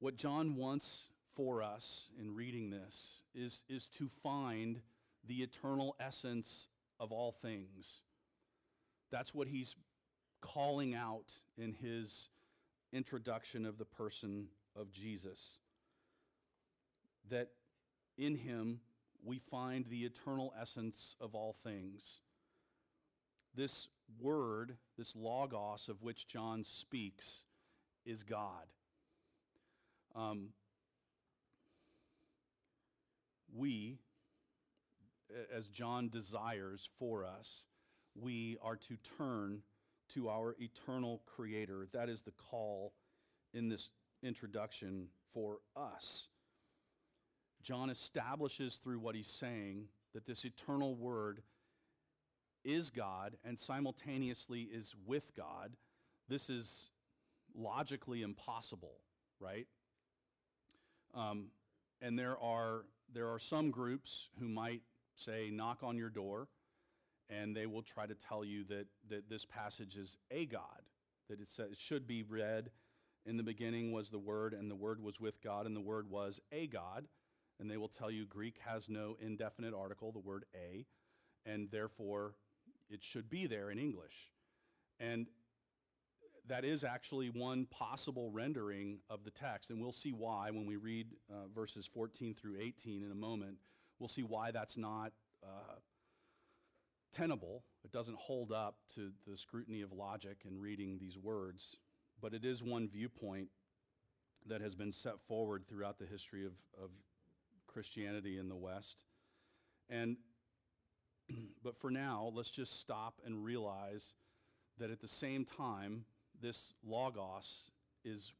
[0.00, 1.04] What John wants
[1.36, 4.80] for us in reading this is, is to find
[5.26, 8.00] the eternal essence of all things.
[9.12, 9.76] That's what he's
[10.40, 12.30] calling out in his
[12.94, 15.58] introduction of the person of Jesus.
[17.28, 17.48] That
[18.16, 18.80] in him
[19.22, 22.20] we find the eternal essence of all things.
[23.54, 27.44] This word, this logos of which John speaks,
[28.06, 28.64] is God.
[30.14, 30.48] Um,
[33.56, 33.98] we,
[35.54, 37.64] as John desires for us,
[38.14, 39.62] we are to turn
[40.14, 41.88] to our eternal Creator.
[41.92, 42.94] That is the call
[43.54, 43.90] in this
[44.22, 46.28] introduction for us.
[47.62, 51.42] John establishes through what he's saying that this eternal Word
[52.64, 55.76] is God and simultaneously is with God.
[56.28, 56.90] This is
[57.54, 58.96] logically impossible,
[59.38, 59.66] right?
[61.14, 61.48] Um,
[62.00, 64.82] and there are, there are some groups who might
[65.16, 66.48] say, knock on your door,
[67.28, 70.82] and they will try to tell you that, that this passage is a God,
[71.28, 72.70] that it, says, it should be read,
[73.26, 76.10] in the beginning was the Word, and the Word was with God, and the Word
[76.10, 77.06] was a God.
[77.58, 80.86] And they will tell you Greek has no indefinite article, the word a,
[81.44, 82.34] and therefore
[82.88, 84.32] it should be there in English.
[84.98, 85.26] And
[86.48, 90.76] that is actually one possible rendering of the text, and we'll see why when we
[90.76, 93.56] read uh, verses 14 through 18 in a moment.
[93.98, 95.74] We'll see why that's not uh,
[97.12, 97.64] tenable.
[97.84, 101.76] It doesn't hold up to the scrutiny of logic in reading these words,
[102.20, 103.48] but it is one viewpoint
[104.46, 106.90] that has been set forward throughout the history of, of
[107.66, 109.04] Christianity in the West.
[109.88, 110.16] And
[111.62, 114.14] but for now, let's just stop and realize
[114.78, 116.04] that at the same time,
[116.40, 117.70] this logos
[118.04, 118.32] is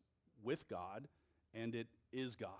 [0.42, 1.08] with God
[1.54, 2.50] and it is God.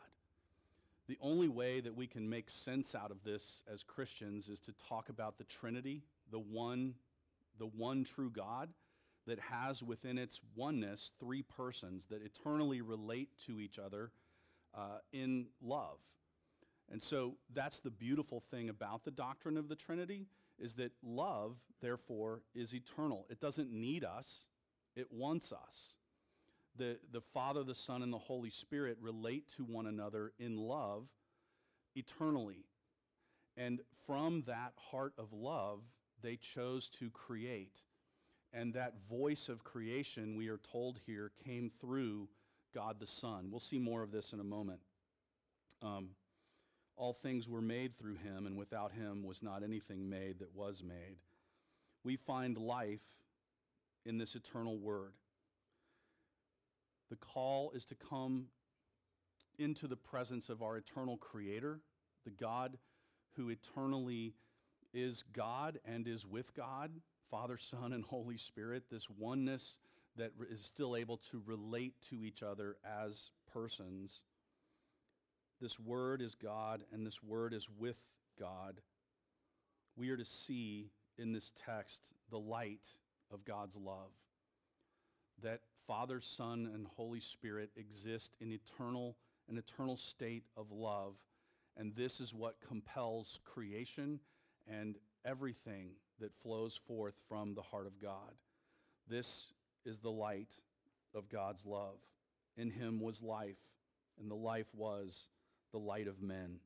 [1.09, 4.72] The only way that we can make sense out of this as Christians is to
[4.88, 6.94] talk about the Trinity, the one,
[7.59, 8.68] the one true God
[9.26, 14.12] that has within its oneness three persons that eternally relate to each other
[14.74, 15.98] uh, in love.
[16.90, 20.26] And so that's the beautiful thing about the doctrine of the Trinity
[20.59, 23.26] is that love, therefore, is eternal.
[23.31, 24.46] It doesn't need us,
[24.96, 25.96] it wants us.
[26.76, 31.09] The, the Father, the Son, and the Holy Spirit relate to one another in love
[31.94, 32.64] eternally.
[33.57, 35.81] And from that heart of love,
[36.22, 37.81] they chose to create.
[38.53, 42.29] And that voice of creation, we are told here, came through
[42.74, 43.48] God the Son.
[43.50, 44.81] We'll see more of this in a moment.
[45.83, 46.11] Um,
[46.96, 50.83] all things were made through him, and without him was not anything made that was
[50.83, 51.16] made.
[52.05, 53.00] We find life
[54.04, 55.12] in this eternal word.
[57.10, 58.46] The call is to come
[59.58, 61.80] into the presence of our eternal Creator,
[62.24, 62.78] the God
[63.36, 64.34] who eternally
[64.92, 66.90] is God and is with God,
[67.30, 69.78] Father, Son, and Holy Spirit, this oneness
[70.16, 74.22] that is still able to relate to each other as persons.
[75.60, 77.98] This word is God, and this word is with
[78.38, 78.80] God.
[79.96, 82.86] We are to see in this text the light
[83.32, 84.12] of God's love.
[85.42, 89.16] That Father, Son, and Holy Spirit exist in eternal,
[89.48, 91.14] an eternal state of love.
[91.76, 94.20] And this is what compels creation
[94.68, 95.90] and everything
[96.20, 98.34] that flows forth from the heart of God.
[99.08, 99.52] This
[99.84, 100.54] is the light
[101.14, 101.96] of God's love.
[102.56, 103.58] In him was life,
[104.20, 105.28] and the life was
[105.72, 106.60] the light of men.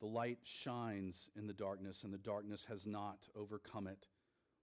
[0.00, 4.08] The light shines in the darkness, and the darkness has not overcome it.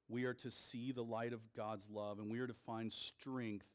[0.10, 3.68] We are to see the light of God's love, and we are to find strength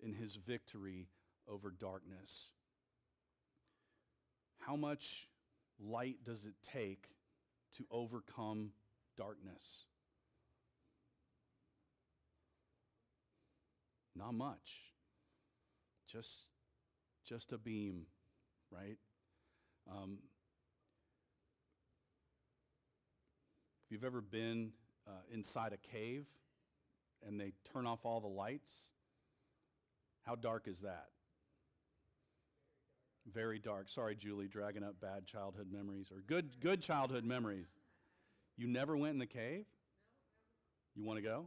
[0.00, 1.08] in his victory
[1.48, 2.50] over darkness.
[4.58, 5.28] How much
[5.80, 7.08] light does it take
[7.76, 8.72] to overcome
[9.16, 9.86] darkness?
[14.14, 14.92] Not much.
[16.06, 16.48] Just,
[17.26, 18.06] just a beam,
[18.70, 18.98] right?
[19.90, 20.18] Um,
[23.84, 24.72] if you've ever been
[25.06, 26.26] uh, inside a cave
[27.26, 28.72] and they turn off all the lights,
[30.22, 31.06] how dark is that?
[33.32, 33.88] Very dark.
[33.88, 37.72] Sorry, Julie, dragging up bad childhood memories or good, good childhood memories.
[38.56, 39.64] You never went in the cave?
[40.94, 41.46] You want to go?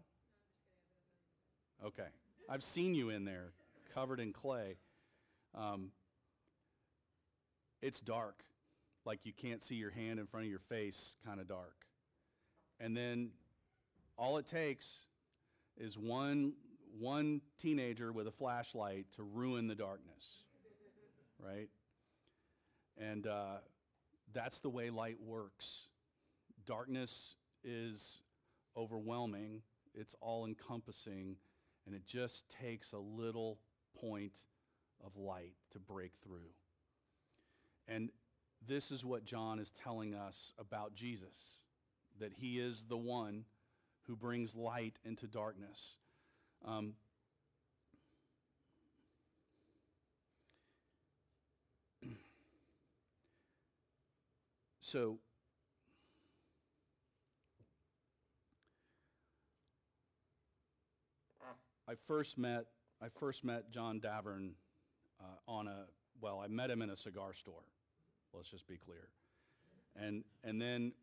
[1.85, 2.07] Okay.
[2.49, 3.51] I've seen you in there,
[3.93, 4.77] covered in clay.
[5.53, 5.91] Um,
[7.81, 8.43] it's dark,
[9.05, 11.75] like you can't see your hand in front of your face, kind of dark.
[12.79, 13.29] And then
[14.17, 15.05] all it takes
[15.77, 16.53] is one,
[16.99, 20.43] one teenager with a flashlight to ruin the darkness,
[21.39, 21.69] right?
[22.97, 23.57] And uh,
[24.33, 25.87] that's the way light works.
[26.65, 28.19] Darkness is
[28.77, 29.61] overwhelming,
[29.93, 31.37] it's all encompassing,
[31.85, 33.59] and it just takes a little
[33.99, 34.39] point
[35.05, 36.51] of light to break through.
[37.87, 38.09] And
[38.67, 41.61] this is what John is telling us about Jesus
[42.19, 43.43] that he is the one
[44.07, 45.95] who brings light into darkness.
[46.63, 46.93] Um,
[54.81, 55.19] so,
[61.87, 62.65] I first met
[63.01, 64.51] I first met John Davern
[65.19, 65.85] uh, on a
[66.21, 67.63] well, I met him in a cigar store.
[68.33, 69.09] Let's just be clear,
[69.95, 70.93] and and then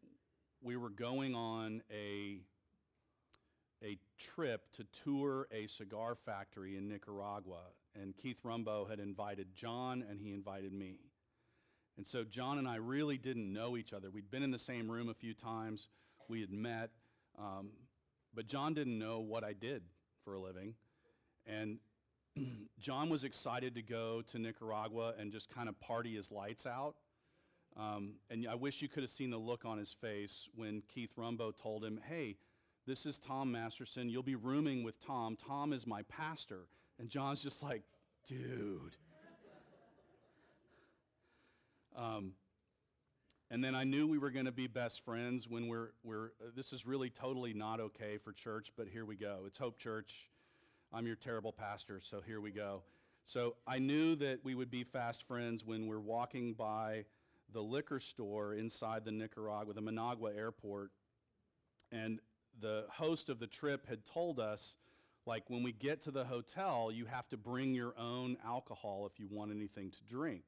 [0.62, 2.38] we were going on a
[3.82, 7.62] a trip to tour a cigar factory in Nicaragua,
[8.00, 11.00] and Keith Rumbo had invited John and he invited me.
[11.96, 14.10] And so John and I really didn't know each other.
[14.10, 15.88] We'd been in the same room a few times,
[16.28, 16.90] we had met,
[17.38, 17.70] um,
[18.34, 19.82] but John didn't know what I did
[20.24, 20.74] for a living.
[21.46, 21.78] And
[22.80, 26.94] John was excited to go to Nicaragua and just kind of party his lights out.
[27.76, 31.12] Um, and I wish you could have seen the look on his face when Keith
[31.16, 32.36] Rumbo told him, Hey,
[32.86, 34.08] this is Tom Masterson.
[34.08, 35.36] You'll be rooming with Tom.
[35.36, 36.66] Tom is my pastor.
[36.98, 37.82] And John's just like,
[38.26, 38.96] Dude.
[41.96, 42.32] um,
[43.50, 46.72] and then I knew we were going to be best friends when we're, we're this
[46.72, 49.42] is really totally not okay for church, but here we go.
[49.46, 50.30] It's Hope Church.
[50.92, 52.82] I'm your terrible pastor, so here we go.
[53.24, 57.04] So I knew that we would be fast friends when we're walking by
[57.52, 60.90] the liquor store inside the Nicaragua, the Managua airport.
[61.90, 62.20] And
[62.62, 64.76] the host of the trip had told us,
[65.26, 69.20] like, when we get to the hotel, you have to bring your own alcohol if
[69.20, 70.42] you want anything to drink.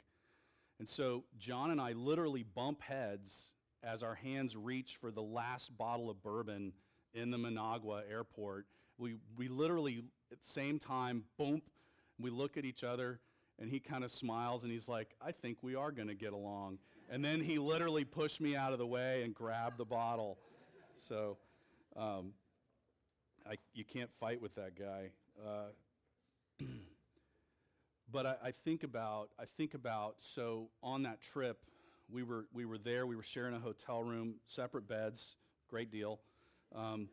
[0.78, 5.76] And so John and I literally bump heads as our hands reach for the last
[5.76, 6.72] bottle of bourbon
[7.12, 8.66] in the Managua airport.
[8.98, 11.62] We, we literally, at the same time, boom,
[12.18, 13.20] we look at each other,
[13.60, 16.32] and he kind of smiles and he's like, I think we are going to get
[16.32, 16.78] along.
[17.08, 20.38] And then he literally pushed me out of the way and grabbed the bottle.
[20.96, 21.36] So
[21.96, 22.32] um,
[23.48, 25.10] I, you can't fight with that guy.
[25.44, 26.64] Uh,
[28.12, 31.58] but I, I think about I think about so on that trip,
[32.10, 33.06] we were we were there.
[33.06, 35.36] We were sharing a hotel room, separate beds,
[35.68, 36.20] great deal,
[36.74, 37.08] um,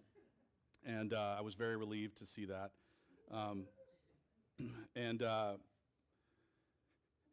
[0.85, 2.71] and uh, I was very relieved to see that.
[3.31, 3.65] Um,
[4.95, 5.53] and uh,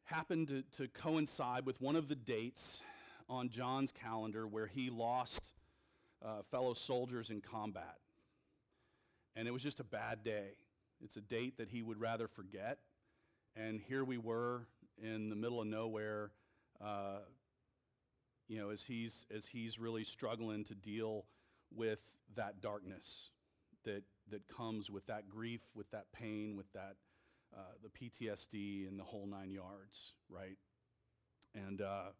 [0.04, 2.80] happened to, to coincide with one of the dates
[3.28, 5.40] on John's calendar where he lost
[6.24, 7.98] uh, fellow soldiers in combat.
[9.36, 10.50] And it was just a bad day.
[11.00, 12.78] It's a date that he would rather forget.
[13.56, 14.66] And here we were
[15.00, 16.30] in the middle of nowhere,
[16.84, 17.18] uh,
[18.48, 21.24] you know, as he's, as he's really struggling to deal
[21.74, 22.00] with
[22.34, 23.30] that darkness
[23.84, 26.96] that, that comes with that grief, with that pain, with that
[27.56, 30.58] uh, the PTSD and the whole nine yards, right?
[31.54, 32.10] And uh,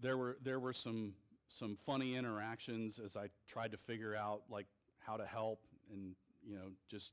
[0.00, 1.14] there were there were some
[1.58, 4.66] some funny interactions as I tried to figure out like
[4.98, 5.60] how to help
[5.92, 6.14] and
[6.46, 7.12] you know just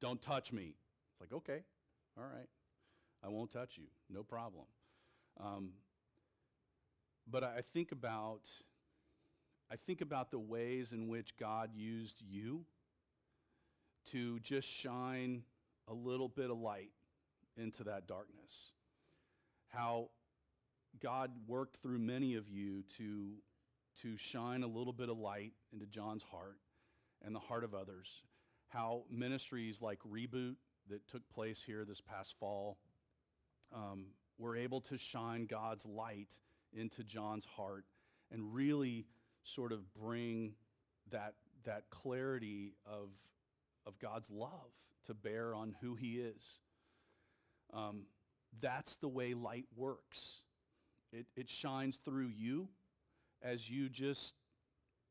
[0.00, 0.74] don't touch me.
[1.12, 1.62] It's like okay,
[2.16, 2.48] all right,
[3.24, 4.64] I won't touch you, no problem.
[5.38, 5.70] Um,
[7.30, 8.48] but I think about
[9.70, 12.64] I think about the ways in which God used you
[14.12, 15.42] to just shine
[15.88, 16.90] a little bit of light
[17.56, 18.72] into that darkness.
[19.68, 20.08] How
[21.00, 23.34] God worked through many of you to,
[24.02, 26.58] to shine a little bit of light into John's heart
[27.22, 28.22] and the heart of others.
[28.68, 30.56] How ministries like Reboot
[30.88, 32.78] that took place here this past fall
[33.74, 34.06] um,
[34.38, 36.30] were able to shine God's light
[36.72, 37.84] into John's heart
[38.30, 39.06] and really
[39.42, 40.54] sort of bring
[41.10, 41.34] that,
[41.64, 43.10] that clarity of,
[43.86, 44.70] of God's love
[45.06, 46.60] to bear on who he is.
[47.72, 48.02] Um,
[48.60, 50.40] that's the way light works.
[51.12, 52.68] It, it shines through you
[53.42, 54.34] as you just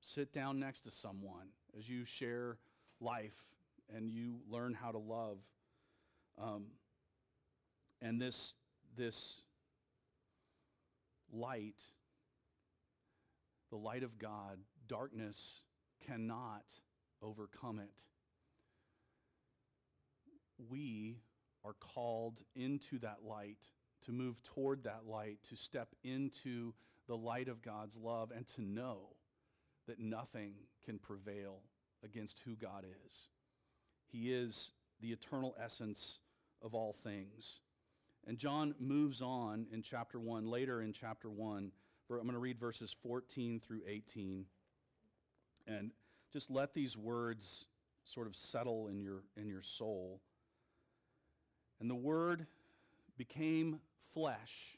[0.02, 2.58] sit down next to someone, as you share
[3.00, 3.36] life
[3.94, 5.38] and you learn how to love.
[6.42, 6.66] Um,
[8.02, 8.54] and this,
[8.96, 9.42] this
[11.32, 11.82] light,
[13.70, 15.64] the light of God, darkness
[16.06, 16.64] cannot
[17.22, 18.04] overcome it
[20.68, 21.18] we
[21.64, 23.60] are called into that light
[24.06, 26.74] to move toward that light, to step into
[27.10, 29.00] the light of God's love, and to know
[29.88, 30.54] that nothing
[30.86, 31.58] can prevail
[32.04, 33.28] against who God is.
[34.12, 36.20] He is the eternal essence
[36.62, 37.60] of all things.
[38.28, 41.72] And John moves on in chapter 1, later in chapter 1.
[42.12, 44.46] I'm going to read verses 14 through 18.
[45.68, 45.92] And
[46.32, 47.66] just let these words
[48.04, 50.22] sort of settle in your, in your soul.
[51.80, 52.46] And the Word
[53.18, 53.80] became
[54.14, 54.78] flesh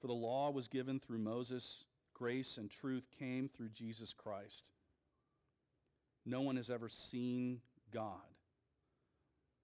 [0.00, 1.84] For the law was given through Moses,
[2.14, 4.70] grace and truth came through Jesus Christ.
[6.24, 7.60] No one has ever seen
[7.92, 8.14] God.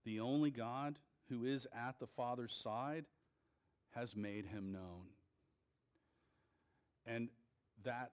[0.04, 3.06] The only God who is at the Father's side
[3.94, 5.08] has made him known.
[7.06, 7.28] And
[7.84, 8.12] that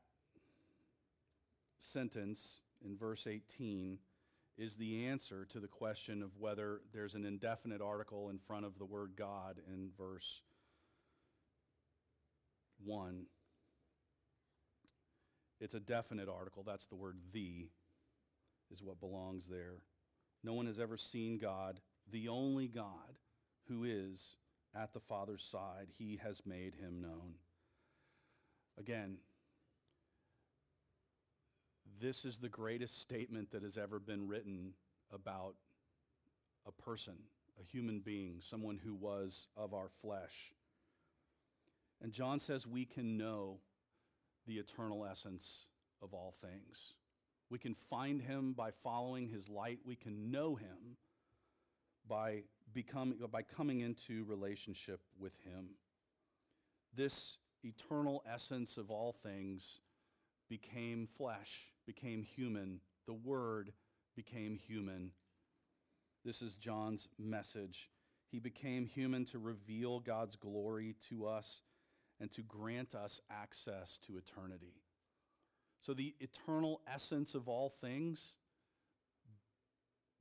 [1.77, 3.99] sentence in verse 18
[4.57, 8.77] is the answer to the question of whether there's an indefinite article in front of
[8.77, 10.41] the word God in verse
[12.85, 13.25] 1.
[15.59, 16.63] It's a definite article.
[16.65, 17.67] That's the word the,
[18.71, 19.83] is what belongs there.
[20.43, 21.79] No one has ever seen God,
[22.11, 23.17] the only God
[23.69, 24.35] who is
[24.75, 25.87] at the Father's side.
[25.97, 27.35] He has made him known.
[28.77, 29.17] Again,
[32.01, 34.73] this is the greatest statement that has ever been written
[35.13, 35.55] about
[36.67, 37.15] a person,
[37.59, 40.51] a human being, someone who was of our flesh.
[42.01, 43.59] And John says we can know
[44.45, 45.67] the eternal essence
[46.01, 46.93] of all things.
[47.49, 49.79] We can find him by following his light.
[49.85, 50.97] We can know him
[52.07, 55.69] by, becoming, by coming into relationship with him.
[56.95, 59.79] This eternal essence of all things
[60.49, 62.81] became flesh, became human.
[63.07, 63.71] The Word
[64.15, 65.11] became human.
[66.25, 67.89] This is John's message.
[68.31, 71.61] He became human to reveal God's glory to us
[72.23, 74.75] and to grant us access to eternity.
[75.81, 78.37] So, the eternal essence of all things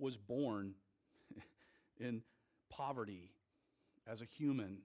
[0.00, 0.74] was born
[2.00, 2.22] in
[2.68, 3.30] poverty
[4.04, 4.78] as a human,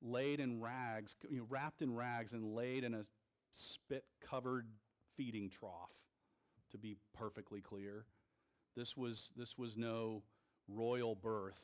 [0.00, 3.02] laid in rags, you know, wrapped in rags and laid in a
[3.50, 4.68] spit covered
[5.16, 5.90] feeding trough,
[6.70, 8.04] to be perfectly clear.
[8.76, 10.22] This was, this was no
[10.68, 11.58] royal birth.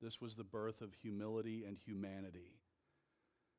[0.00, 2.54] This was the birth of humility and humanity.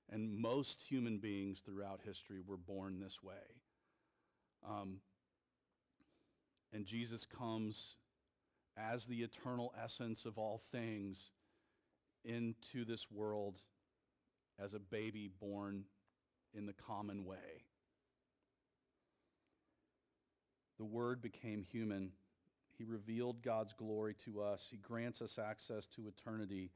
[0.10, 3.34] And most human beings throughout history were born this way.
[4.68, 5.02] Um,
[6.74, 7.98] and Jesus comes
[8.78, 11.32] as the eternal essence of all things
[12.24, 13.60] into this world
[14.60, 15.84] as a baby born
[16.54, 17.64] in the common way.
[20.78, 22.12] The Word became human.
[22.78, 24.68] He revealed God's glory to us.
[24.70, 26.72] He grants us access to eternity.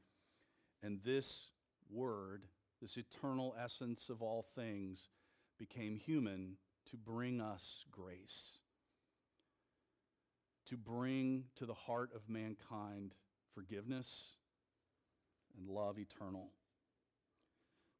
[0.82, 1.50] And this
[1.90, 2.44] Word,
[2.82, 5.08] this eternal essence of all things,
[5.58, 6.56] became human
[6.90, 8.58] to bring us grace,
[10.66, 13.14] to bring to the heart of mankind
[13.54, 14.32] forgiveness
[15.56, 16.50] and love eternal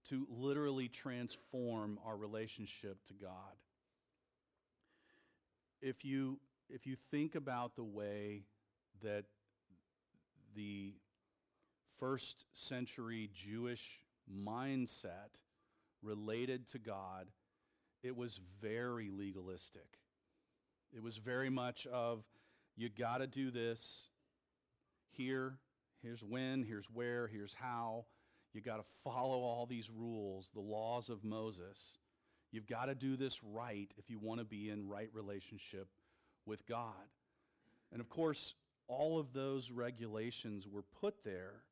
[0.08, 3.30] to literally transform our relationship to God.
[5.80, 8.42] If you, if you think about the way
[9.02, 9.24] that
[10.54, 10.92] the
[11.98, 14.00] first century Jewish
[14.30, 15.36] mindset
[16.02, 17.28] related to God,
[18.02, 19.98] it was very legalistic.
[20.92, 22.24] It was very much of,
[22.76, 24.08] you got to do this
[25.10, 25.54] here,
[26.02, 28.06] here's when, here's where, here's how.
[28.52, 31.98] You got to follow all these rules, the laws of Moses.
[32.50, 35.88] You've got to do this right if you want to be in right relationship
[36.44, 37.08] with God.
[37.92, 38.54] And of course,
[38.88, 41.62] all of those regulations were put there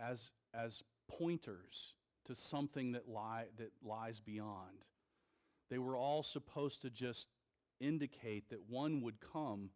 [0.00, 1.94] as, as pointers
[2.26, 4.84] to something that, lie, that lies beyond.
[5.70, 7.28] They were all supposed to just
[7.80, 9.70] indicate that one would come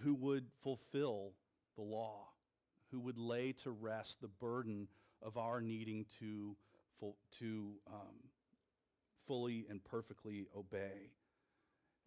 [0.00, 1.32] who would fulfill
[1.76, 2.28] the law
[2.94, 4.86] who would lay to rest the burden
[5.20, 6.54] of our needing to,
[7.40, 8.30] to um,
[9.26, 11.10] fully and perfectly obey.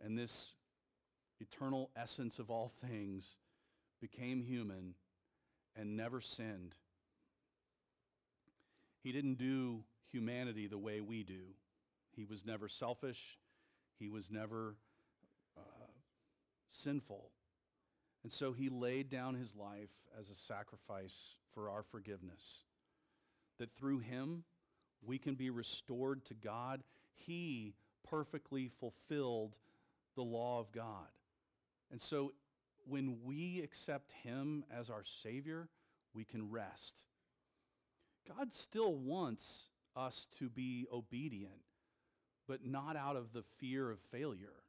[0.02, 0.54] And this
[1.42, 3.36] eternal essence of all things
[4.00, 4.94] became human
[5.76, 6.78] and never sinned,
[9.08, 11.54] He didn't do humanity the way we do.
[12.14, 13.38] He was never selfish.
[13.98, 14.76] He was never
[15.58, 15.62] uh,
[16.68, 17.32] sinful.
[18.24, 22.64] And so he laid down his life as a sacrifice for our forgiveness.
[23.60, 24.44] That through him,
[25.02, 26.84] we can be restored to God.
[27.14, 27.76] He
[28.10, 29.56] perfectly fulfilled
[30.18, 31.08] the law of God.
[31.92, 32.34] And so
[32.86, 35.70] when we accept him as our Savior,
[36.14, 37.06] we can rest.
[38.28, 41.54] God still wants us to be obedient,
[42.48, 44.64] but not out of the fear of failure,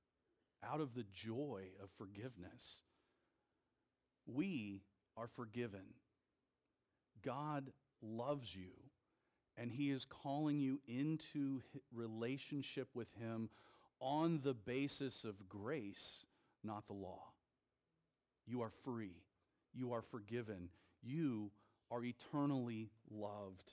[0.63, 2.83] out of the joy of forgiveness.
[4.27, 4.83] We
[5.17, 5.95] are forgiven.
[7.25, 7.71] God
[8.03, 8.71] loves you,
[9.57, 13.49] and He is calling you into relationship with Him
[14.01, 16.25] on the basis of grace,
[16.63, 17.33] not the law.
[18.47, 19.17] You are free.
[19.75, 20.71] You are forgiven.
[21.03, 21.51] You
[21.91, 23.73] are eternally loved.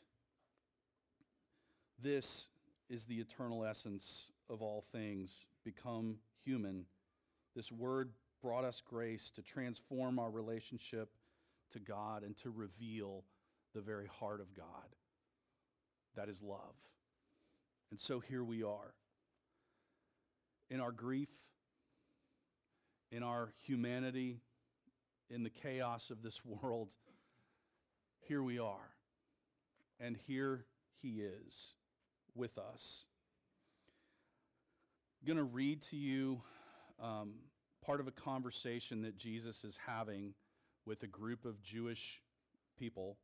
[2.01, 2.49] This
[2.89, 6.86] is the eternal essence of all things, become human.
[7.55, 8.11] This word
[8.41, 11.09] brought us grace to transform our relationship
[11.72, 13.24] to God and to reveal
[13.74, 14.66] the very heart of God.
[16.16, 16.76] That is love.
[17.91, 18.93] And so here we are.
[20.70, 21.30] In our grief,
[23.11, 24.41] in our humanity,
[25.30, 26.95] in the chaos of this world,
[28.28, 28.89] here we are.
[29.99, 30.65] And here
[31.01, 31.76] he is
[32.34, 33.05] with us.
[35.21, 36.41] I'm going to read to you
[37.01, 37.34] um,
[37.86, 40.34] part of a conversation that Jesus is having
[40.86, 42.21] with a group of Jewish
[42.78, 43.17] people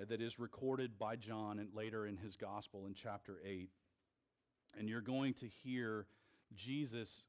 [0.00, 3.70] uh, that is recorded by John and later in his gospel in chapter 8.
[4.78, 6.06] And you're going to hear
[6.54, 7.22] Jesus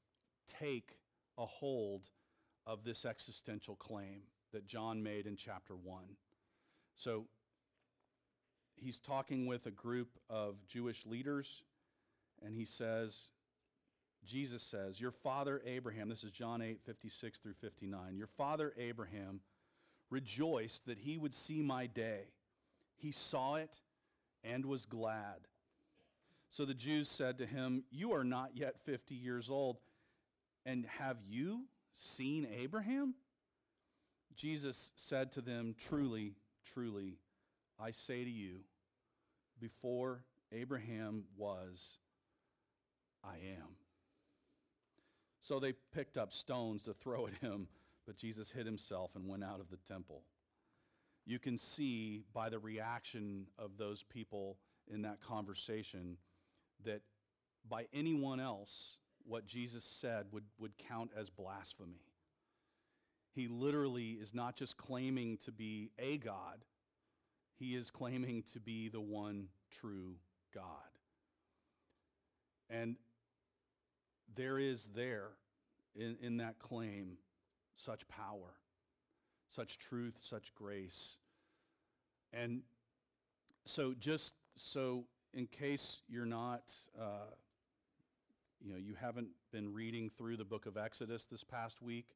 [0.60, 0.91] take
[1.38, 2.03] a hold
[2.68, 6.03] of this existential claim that John made in chapter 1.
[7.00, 7.28] So
[8.76, 11.64] he's talking with a group of Jewish leaders,
[12.45, 13.30] and he says,
[14.26, 19.39] Jesus says, Your father Abraham, this is John 8, 56 through 59, your father Abraham
[20.10, 22.34] rejoiced that he would see my day.
[22.97, 23.78] He saw it
[24.43, 25.47] and was glad.
[26.52, 29.78] So the Jews said to him, You are not yet 50 years old,
[30.66, 31.62] and have you
[31.93, 33.14] seen Abraham?
[34.36, 36.34] Jesus said to them, Truly,
[36.74, 37.18] truly,
[37.80, 38.60] I say to you,
[39.60, 41.98] before Abraham was,
[43.24, 43.76] I am.
[45.42, 47.68] So they picked up stones to throw at him,
[48.06, 50.24] but Jesus hid himself and went out of the temple.
[51.26, 54.58] You can see by the reaction of those people
[54.92, 56.18] in that conversation
[56.86, 57.02] that
[57.68, 62.02] by anyone else, what Jesus said would, would count as blasphemy.
[63.34, 66.66] He literally is not just claiming to be a God,
[67.58, 70.16] he is claiming to be the one true
[70.54, 70.64] God.
[72.70, 72.96] And
[74.36, 75.30] there is there
[75.96, 77.18] in, in that claim
[77.74, 78.54] such power,
[79.50, 81.18] such truth, such grace.
[82.32, 82.62] And
[83.66, 86.64] so, just so in case you're not,
[87.00, 87.34] uh,
[88.62, 92.08] you know, you haven't been reading through the book of Exodus this past week,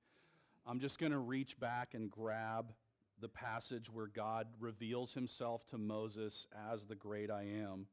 [0.66, 2.74] I'm just going to reach back and grab
[3.20, 7.88] the passage where God reveals himself to Moses as the great I am.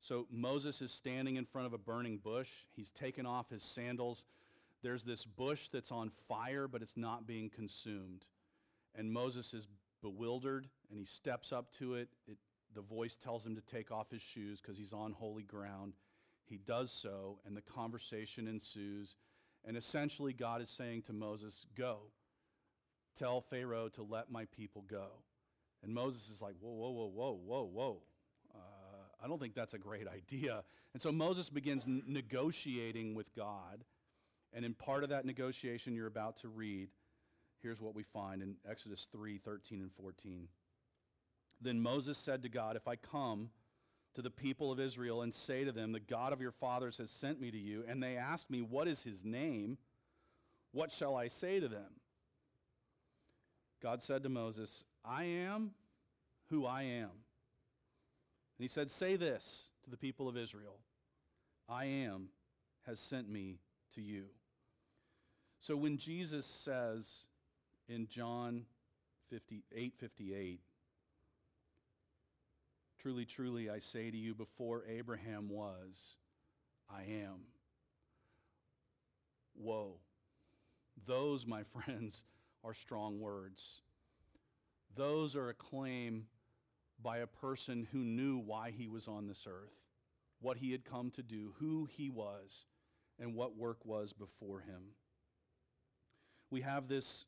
[0.00, 2.50] So Moses is standing in front of a burning bush.
[2.76, 4.24] He's taken off his sandals.
[4.82, 8.26] There's this bush that's on fire, but it's not being consumed.
[8.94, 9.66] And Moses is
[10.02, 12.08] bewildered and he steps up to it.
[12.28, 12.36] it
[12.74, 15.94] the voice tells him to take off his shoes because he's on holy ground.
[16.44, 19.16] He does so, and the conversation ensues.
[19.66, 21.98] And essentially, God is saying to Moses, Go.
[23.16, 25.06] Tell Pharaoh to let my people go.
[25.82, 28.02] And Moses is like, Whoa, whoa, whoa, whoa, whoa, whoa.
[28.54, 28.58] Uh,
[29.22, 30.62] I don't think that's a great idea.
[30.92, 33.84] And so Moses begins n- negotiating with God.
[34.52, 36.88] And in part of that negotiation you're about to read,
[37.60, 40.48] here's what we find in Exodus 3 13 and 14.
[41.60, 43.50] Then Moses said to God, If I come
[44.14, 47.10] to the people of Israel and say to them, The God of your fathers has
[47.10, 49.78] sent me to you, and they asked me, What is his name?
[50.72, 52.00] What shall I say to them?
[53.82, 55.72] God said to Moses, I am
[56.50, 57.10] who I am.
[57.10, 60.78] And he said, Say this to the people of Israel
[61.68, 62.28] I am
[62.86, 63.58] has sent me
[63.94, 64.24] to you.
[65.60, 67.26] So when Jesus says
[67.88, 68.64] in John
[69.30, 70.60] 58 58,
[73.04, 76.16] Truly, truly, I say to you, before Abraham was,
[76.88, 77.40] I am.
[79.54, 79.98] Whoa.
[81.06, 82.24] Those, my friends,
[82.64, 83.82] are strong words.
[84.96, 86.28] Those are a claim
[87.02, 89.76] by a person who knew why he was on this earth,
[90.40, 92.64] what he had come to do, who he was,
[93.20, 94.80] and what work was before him.
[96.48, 97.26] We have this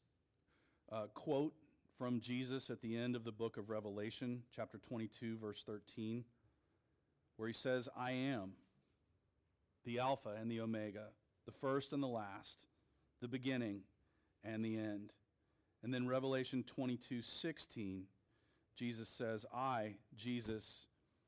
[0.91, 1.53] uh, quote
[1.99, 6.25] from Jesus at the end of the book of Revelation, chapter 22, verse 13,
[7.37, 8.53] where he says, I am
[9.85, 11.07] the Alpha and the Omega,
[11.47, 12.67] the first and the last,
[13.23, 13.81] the beginning
[14.45, 15.13] and the end.
[15.83, 18.05] And then Revelation 22, 16,
[18.77, 20.87] Jesus says, I, Jesus,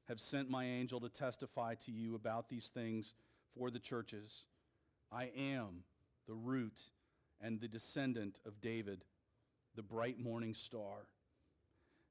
[0.08, 3.14] have sent my angel to testify to you about these things
[3.56, 4.44] for the churches.
[5.10, 5.84] I am
[6.26, 6.78] the root
[7.40, 9.04] and the descendant of David,
[9.78, 11.06] the bright morning star.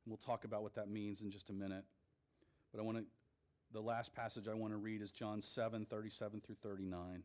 [0.05, 1.83] And we'll talk about what that means in just a minute.
[2.71, 3.03] But I want to,
[3.73, 7.15] the last passage I want to read is John 7, 37 through 39.
[7.15, 7.23] It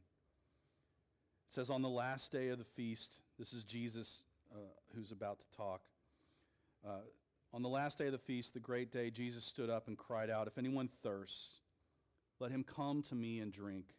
[1.49, 4.59] says, On the last day of the feast, this is Jesus uh,
[4.97, 5.82] who's about to talk.
[6.84, 7.03] Uh,
[7.55, 10.28] on the last day of the feast, the great day, Jesus stood up and cried
[10.28, 11.61] out, If anyone thirsts,
[12.40, 13.95] let him come to me and drink.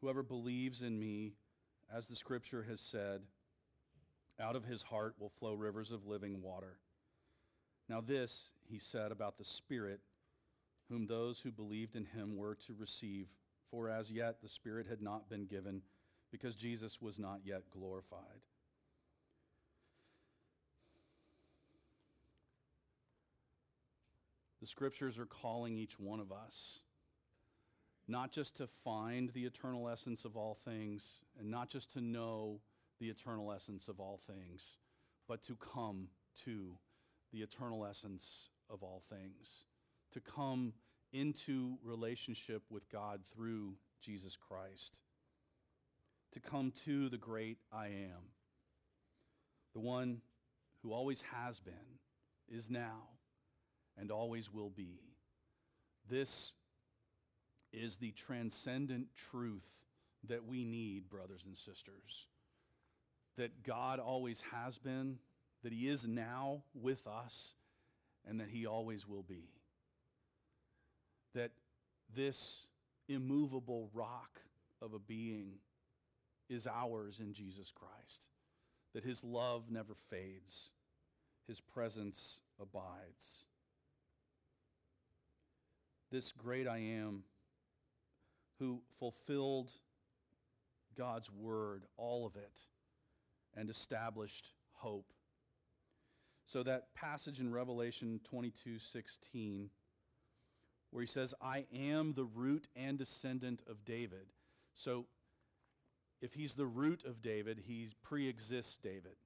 [0.00, 1.34] Whoever believes in me,
[1.94, 3.20] as the scripture has said,
[4.40, 6.78] out of his heart will flow rivers of living water.
[7.88, 10.00] Now, this he said about the Spirit,
[10.88, 13.28] whom those who believed in him were to receive,
[13.70, 15.82] for as yet the Spirit had not been given,
[16.30, 18.20] because Jesus was not yet glorified.
[24.60, 26.80] The scriptures are calling each one of us
[28.06, 32.60] not just to find the eternal essence of all things, and not just to know
[33.00, 34.76] the eternal essence of all things,
[35.28, 36.08] but to come
[36.44, 36.76] to
[37.32, 39.64] the eternal essence of all things,
[40.12, 40.72] to come
[41.12, 44.98] into relationship with God through Jesus Christ,
[46.32, 48.30] to come to the great I am,
[49.72, 50.20] the one
[50.82, 51.74] who always has been,
[52.48, 53.08] is now,
[53.96, 55.00] and always will be.
[56.08, 56.52] This
[57.72, 59.64] is the transcendent truth
[60.28, 62.26] that we need, brothers and sisters.
[63.36, 65.18] That God always has been,
[65.62, 67.54] that He is now with us,
[68.26, 69.48] and that He always will be.
[71.34, 71.50] That
[72.14, 72.66] this
[73.08, 74.40] immovable rock
[74.80, 75.54] of a being
[76.48, 78.26] is ours in Jesus Christ.
[78.94, 80.70] That His love never fades,
[81.48, 83.46] His presence abides.
[86.12, 87.24] This great I am
[88.60, 89.72] who fulfilled
[90.96, 92.60] God's word, all of it,
[93.56, 95.12] and established hope.
[96.46, 99.70] So that passage in Revelation 22 16,
[100.90, 104.26] where he says, I am the root and descendant of David.
[104.74, 105.06] So
[106.20, 109.16] if he's the root of David, he pre exists David.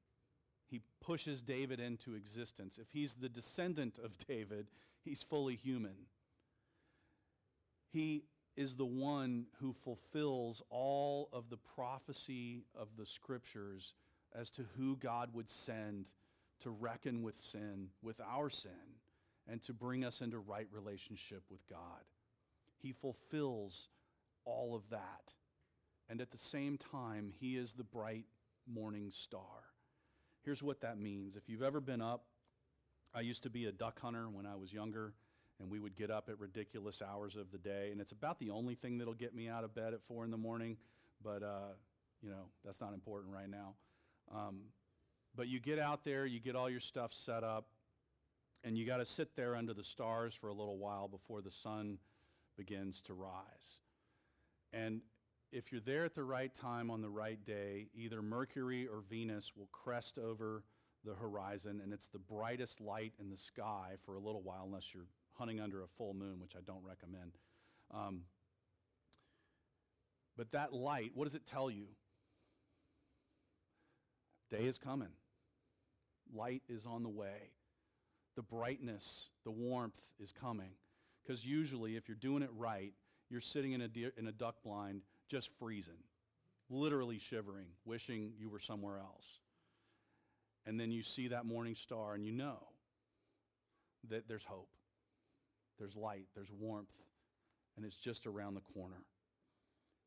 [0.71, 2.79] He pushes David into existence.
[2.79, 4.69] If he's the descendant of David,
[5.05, 6.07] he's fully human.
[7.91, 8.25] He
[8.57, 13.95] is the one who fulfills all of the prophecy of the scriptures
[14.35, 16.09] as to who God would send
[16.61, 18.97] to reckon with sin, with our sin,
[19.47, 22.05] and to bring us into right relationship with God.
[22.77, 23.89] He fulfills
[24.45, 25.35] all of that.
[26.09, 28.27] And at the same time, he is the bright
[28.67, 29.65] morning star.
[30.45, 31.37] Here's what that means.
[31.37, 32.25] If you've ever been up,
[33.15, 35.15] I used to be a duck hunter when I was younger
[35.61, 37.89] and we would get up at ridiculous hours of the day.
[37.91, 40.31] And it's about the only thing that'll get me out of bed at four in
[40.31, 40.77] the morning,
[41.23, 41.73] but uh,
[42.23, 43.75] you know that's not important right now.
[44.35, 44.61] Um,
[45.35, 47.69] but you get out there, you get all your stuff set up,
[48.65, 51.51] and you got to sit there under the stars for a little while before the
[51.51, 51.99] sun
[52.57, 53.79] begins to rise.
[54.73, 55.01] And
[55.53, 59.53] if you're there at the right time on the right day, either Mercury or Venus
[59.57, 60.65] will crest over
[61.05, 64.93] the horizon, and it's the brightest light in the sky for a little while, unless
[64.93, 65.07] you're
[65.39, 67.33] hunting under a full moon, which I don't recommend.
[67.95, 68.23] Um,
[70.37, 71.87] but that light, what does it tell you?
[74.51, 75.09] Day is coming.
[76.35, 77.53] Light is on the way.
[78.37, 80.71] The brightness, the warmth is coming.
[81.23, 82.93] Because usually, if you're doing it right,
[83.31, 86.03] you're sitting in a, de- in a duck blind just freezing,
[86.71, 89.41] literally shivering, wishing you were somewhere else.
[90.65, 92.59] And then you see that morning star and you know
[94.09, 94.71] that there's hope.
[95.79, 96.93] There's light, there's warmth,
[97.77, 99.05] and it's just around the corner.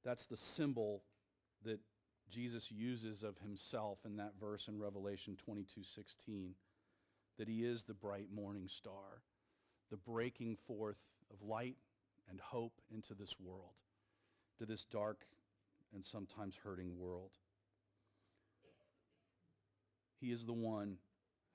[0.03, 1.03] That's the symbol
[1.63, 1.79] that
[2.31, 6.55] Jesus uses of himself in that verse in Revelation 22 16,
[7.37, 9.21] that he is the bright morning star,
[9.89, 10.99] the breaking forth
[11.31, 11.75] of light
[12.29, 13.75] and hope into this world,
[14.57, 15.25] to this dark
[15.93, 17.31] and sometimes hurting world.
[20.19, 20.97] He is the one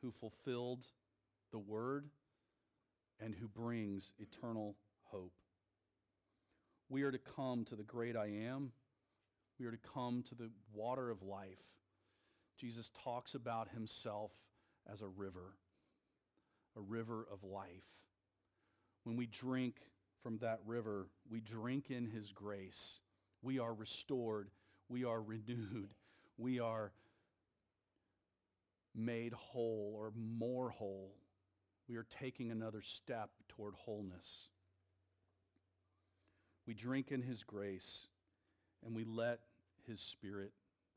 [0.03, 0.85] who fulfilled
[1.53, 2.07] the word
[3.21, 5.33] and who brings eternal hope.
[6.89, 8.73] We are to come to the great I am.
[9.59, 11.63] We are to come to the water of life.
[12.59, 14.33] Jesus talks about himself
[14.91, 15.57] as a river,
[16.77, 17.85] a river of life.
[19.05, 19.77] When we drink
[20.23, 23.01] from that river, we drink in his grace.
[23.43, 24.51] We are restored.
[24.89, 25.95] We are renewed.
[26.39, 26.93] We are
[28.95, 31.15] made whole or more whole.
[31.89, 34.49] We are taking another step toward wholeness.
[36.67, 38.09] We drink in his grace
[38.87, 39.41] and we let
[39.87, 40.53] his spirit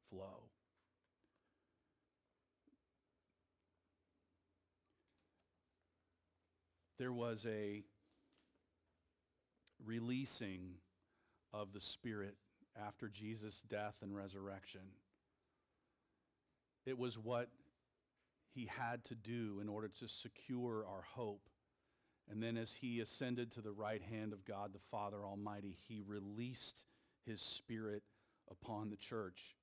[0.10, 0.44] flow.
[7.00, 7.84] There was a
[9.86, 10.76] releasing
[11.54, 12.36] of the Spirit
[12.80, 14.82] after Jesus' death and resurrection.
[16.86, 17.48] It was what
[18.54, 21.48] he had to do in order to secure our hope.
[22.30, 26.02] And then, as he ascended to the right hand of God the Father Almighty, he
[26.06, 26.84] released
[27.30, 28.04] his Spirit
[28.50, 29.56] upon the church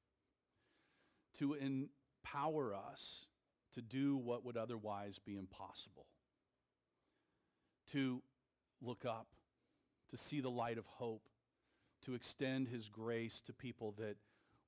[1.38, 3.26] to empower us
[3.74, 6.06] to do what would otherwise be impossible,
[7.92, 8.22] to
[8.80, 9.26] look up,
[10.10, 11.28] to see the light of hope,
[12.04, 14.16] to extend his grace to people that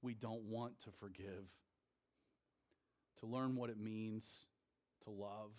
[0.02, 1.46] we don't want to forgive,
[3.20, 4.46] to learn what it means
[5.04, 5.52] to love,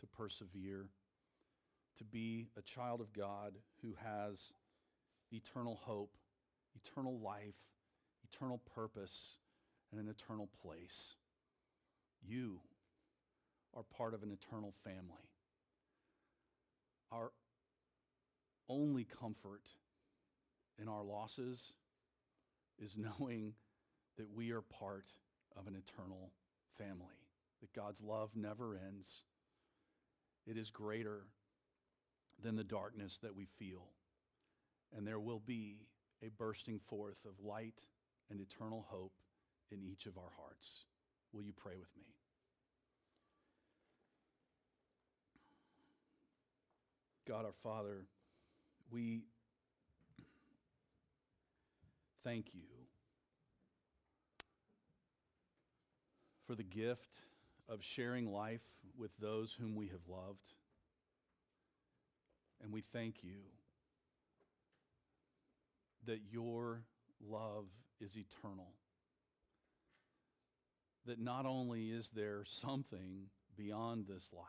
[0.00, 0.86] to persevere,
[1.98, 4.52] to be a child of God who has
[5.32, 6.16] eternal hope,
[6.76, 7.54] eternal life,
[8.32, 9.38] eternal purpose,
[9.90, 11.14] and an eternal place.
[12.22, 12.60] You
[13.74, 15.30] are part of an eternal family.
[17.12, 17.30] Our
[18.68, 19.62] only comfort
[20.80, 21.72] in our losses
[22.78, 23.54] is knowing
[24.16, 25.12] that we are part
[25.56, 26.32] of an eternal
[26.76, 27.28] family,
[27.60, 29.22] that God's love never ends.
[30.46, 31.24] It is greater
[32.42, 33.88] than the darkness that we feel.
[34.96, 35.86] And there will be
[36.22, 37.80] a bursting forth of light
[38.30, 39.12] and eternal hope
[39.70, 40.84] in each of our hearts.
[41.32, 42.04] Will you pray with me?
[47.28, 48.06] God our Father,
[48.90, 49.24] we
[52.22, 52.62] thank you
[56.46, 57.16] for the gift
[57.68, 58.62] of sharing life
[58.96, 60.46] with those whom we have loved.
[62.62, 63.38] And we thank you
[66.06, 66.82] that your
[67.20, 67.66] love
[68.00, 68.72] is eternal.
[71.06, 73.26] That not only is there something
[73.56, 74.46] beyond this life,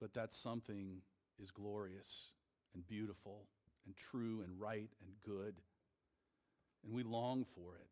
[0.00, 1.02] but that something
[1.40, 2.30] is glorious
[2.74, 3.46] and beautiful
[3.86, 5.54] and true and right and good.
[6.84, 7.86] And we long for it.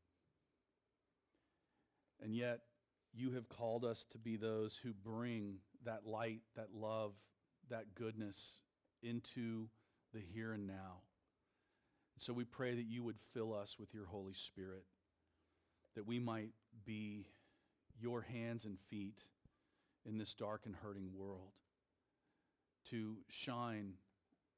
[2.22, 2.60] And yet,
[3.12, 7.12] you have called us to be those who bring that light, that love,
[7.70, 8.60] that goodness
[9.02, 9.68] into
[10.12, 11.02] the here and now.
[12.16, 14.84] So we pray that you would fill us with your Holy Spirit,
[15.94, 16.50] that we might
[16.84, 17.26] be
[17.98, 19.20] your hands and feet
[20.04, 21.52] in this dark and hurting world,
[22.90, 23.94] to shine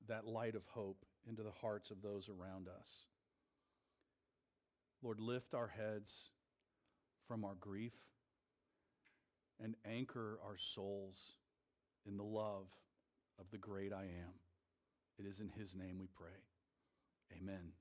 [0.09, 3.07] that light of hope into the hearts of those around us.
[5.03, 6.31] Lord, lift our heads
[7.27, 7.95] from our grief
[9.63, 11.17] and anchor our souls
[12.07, 12.67] in the love
[13.39, 14.35] of the great I am.
[15.19, 16.52] It is in his name we pray.
[17.37, 17.73] Amen.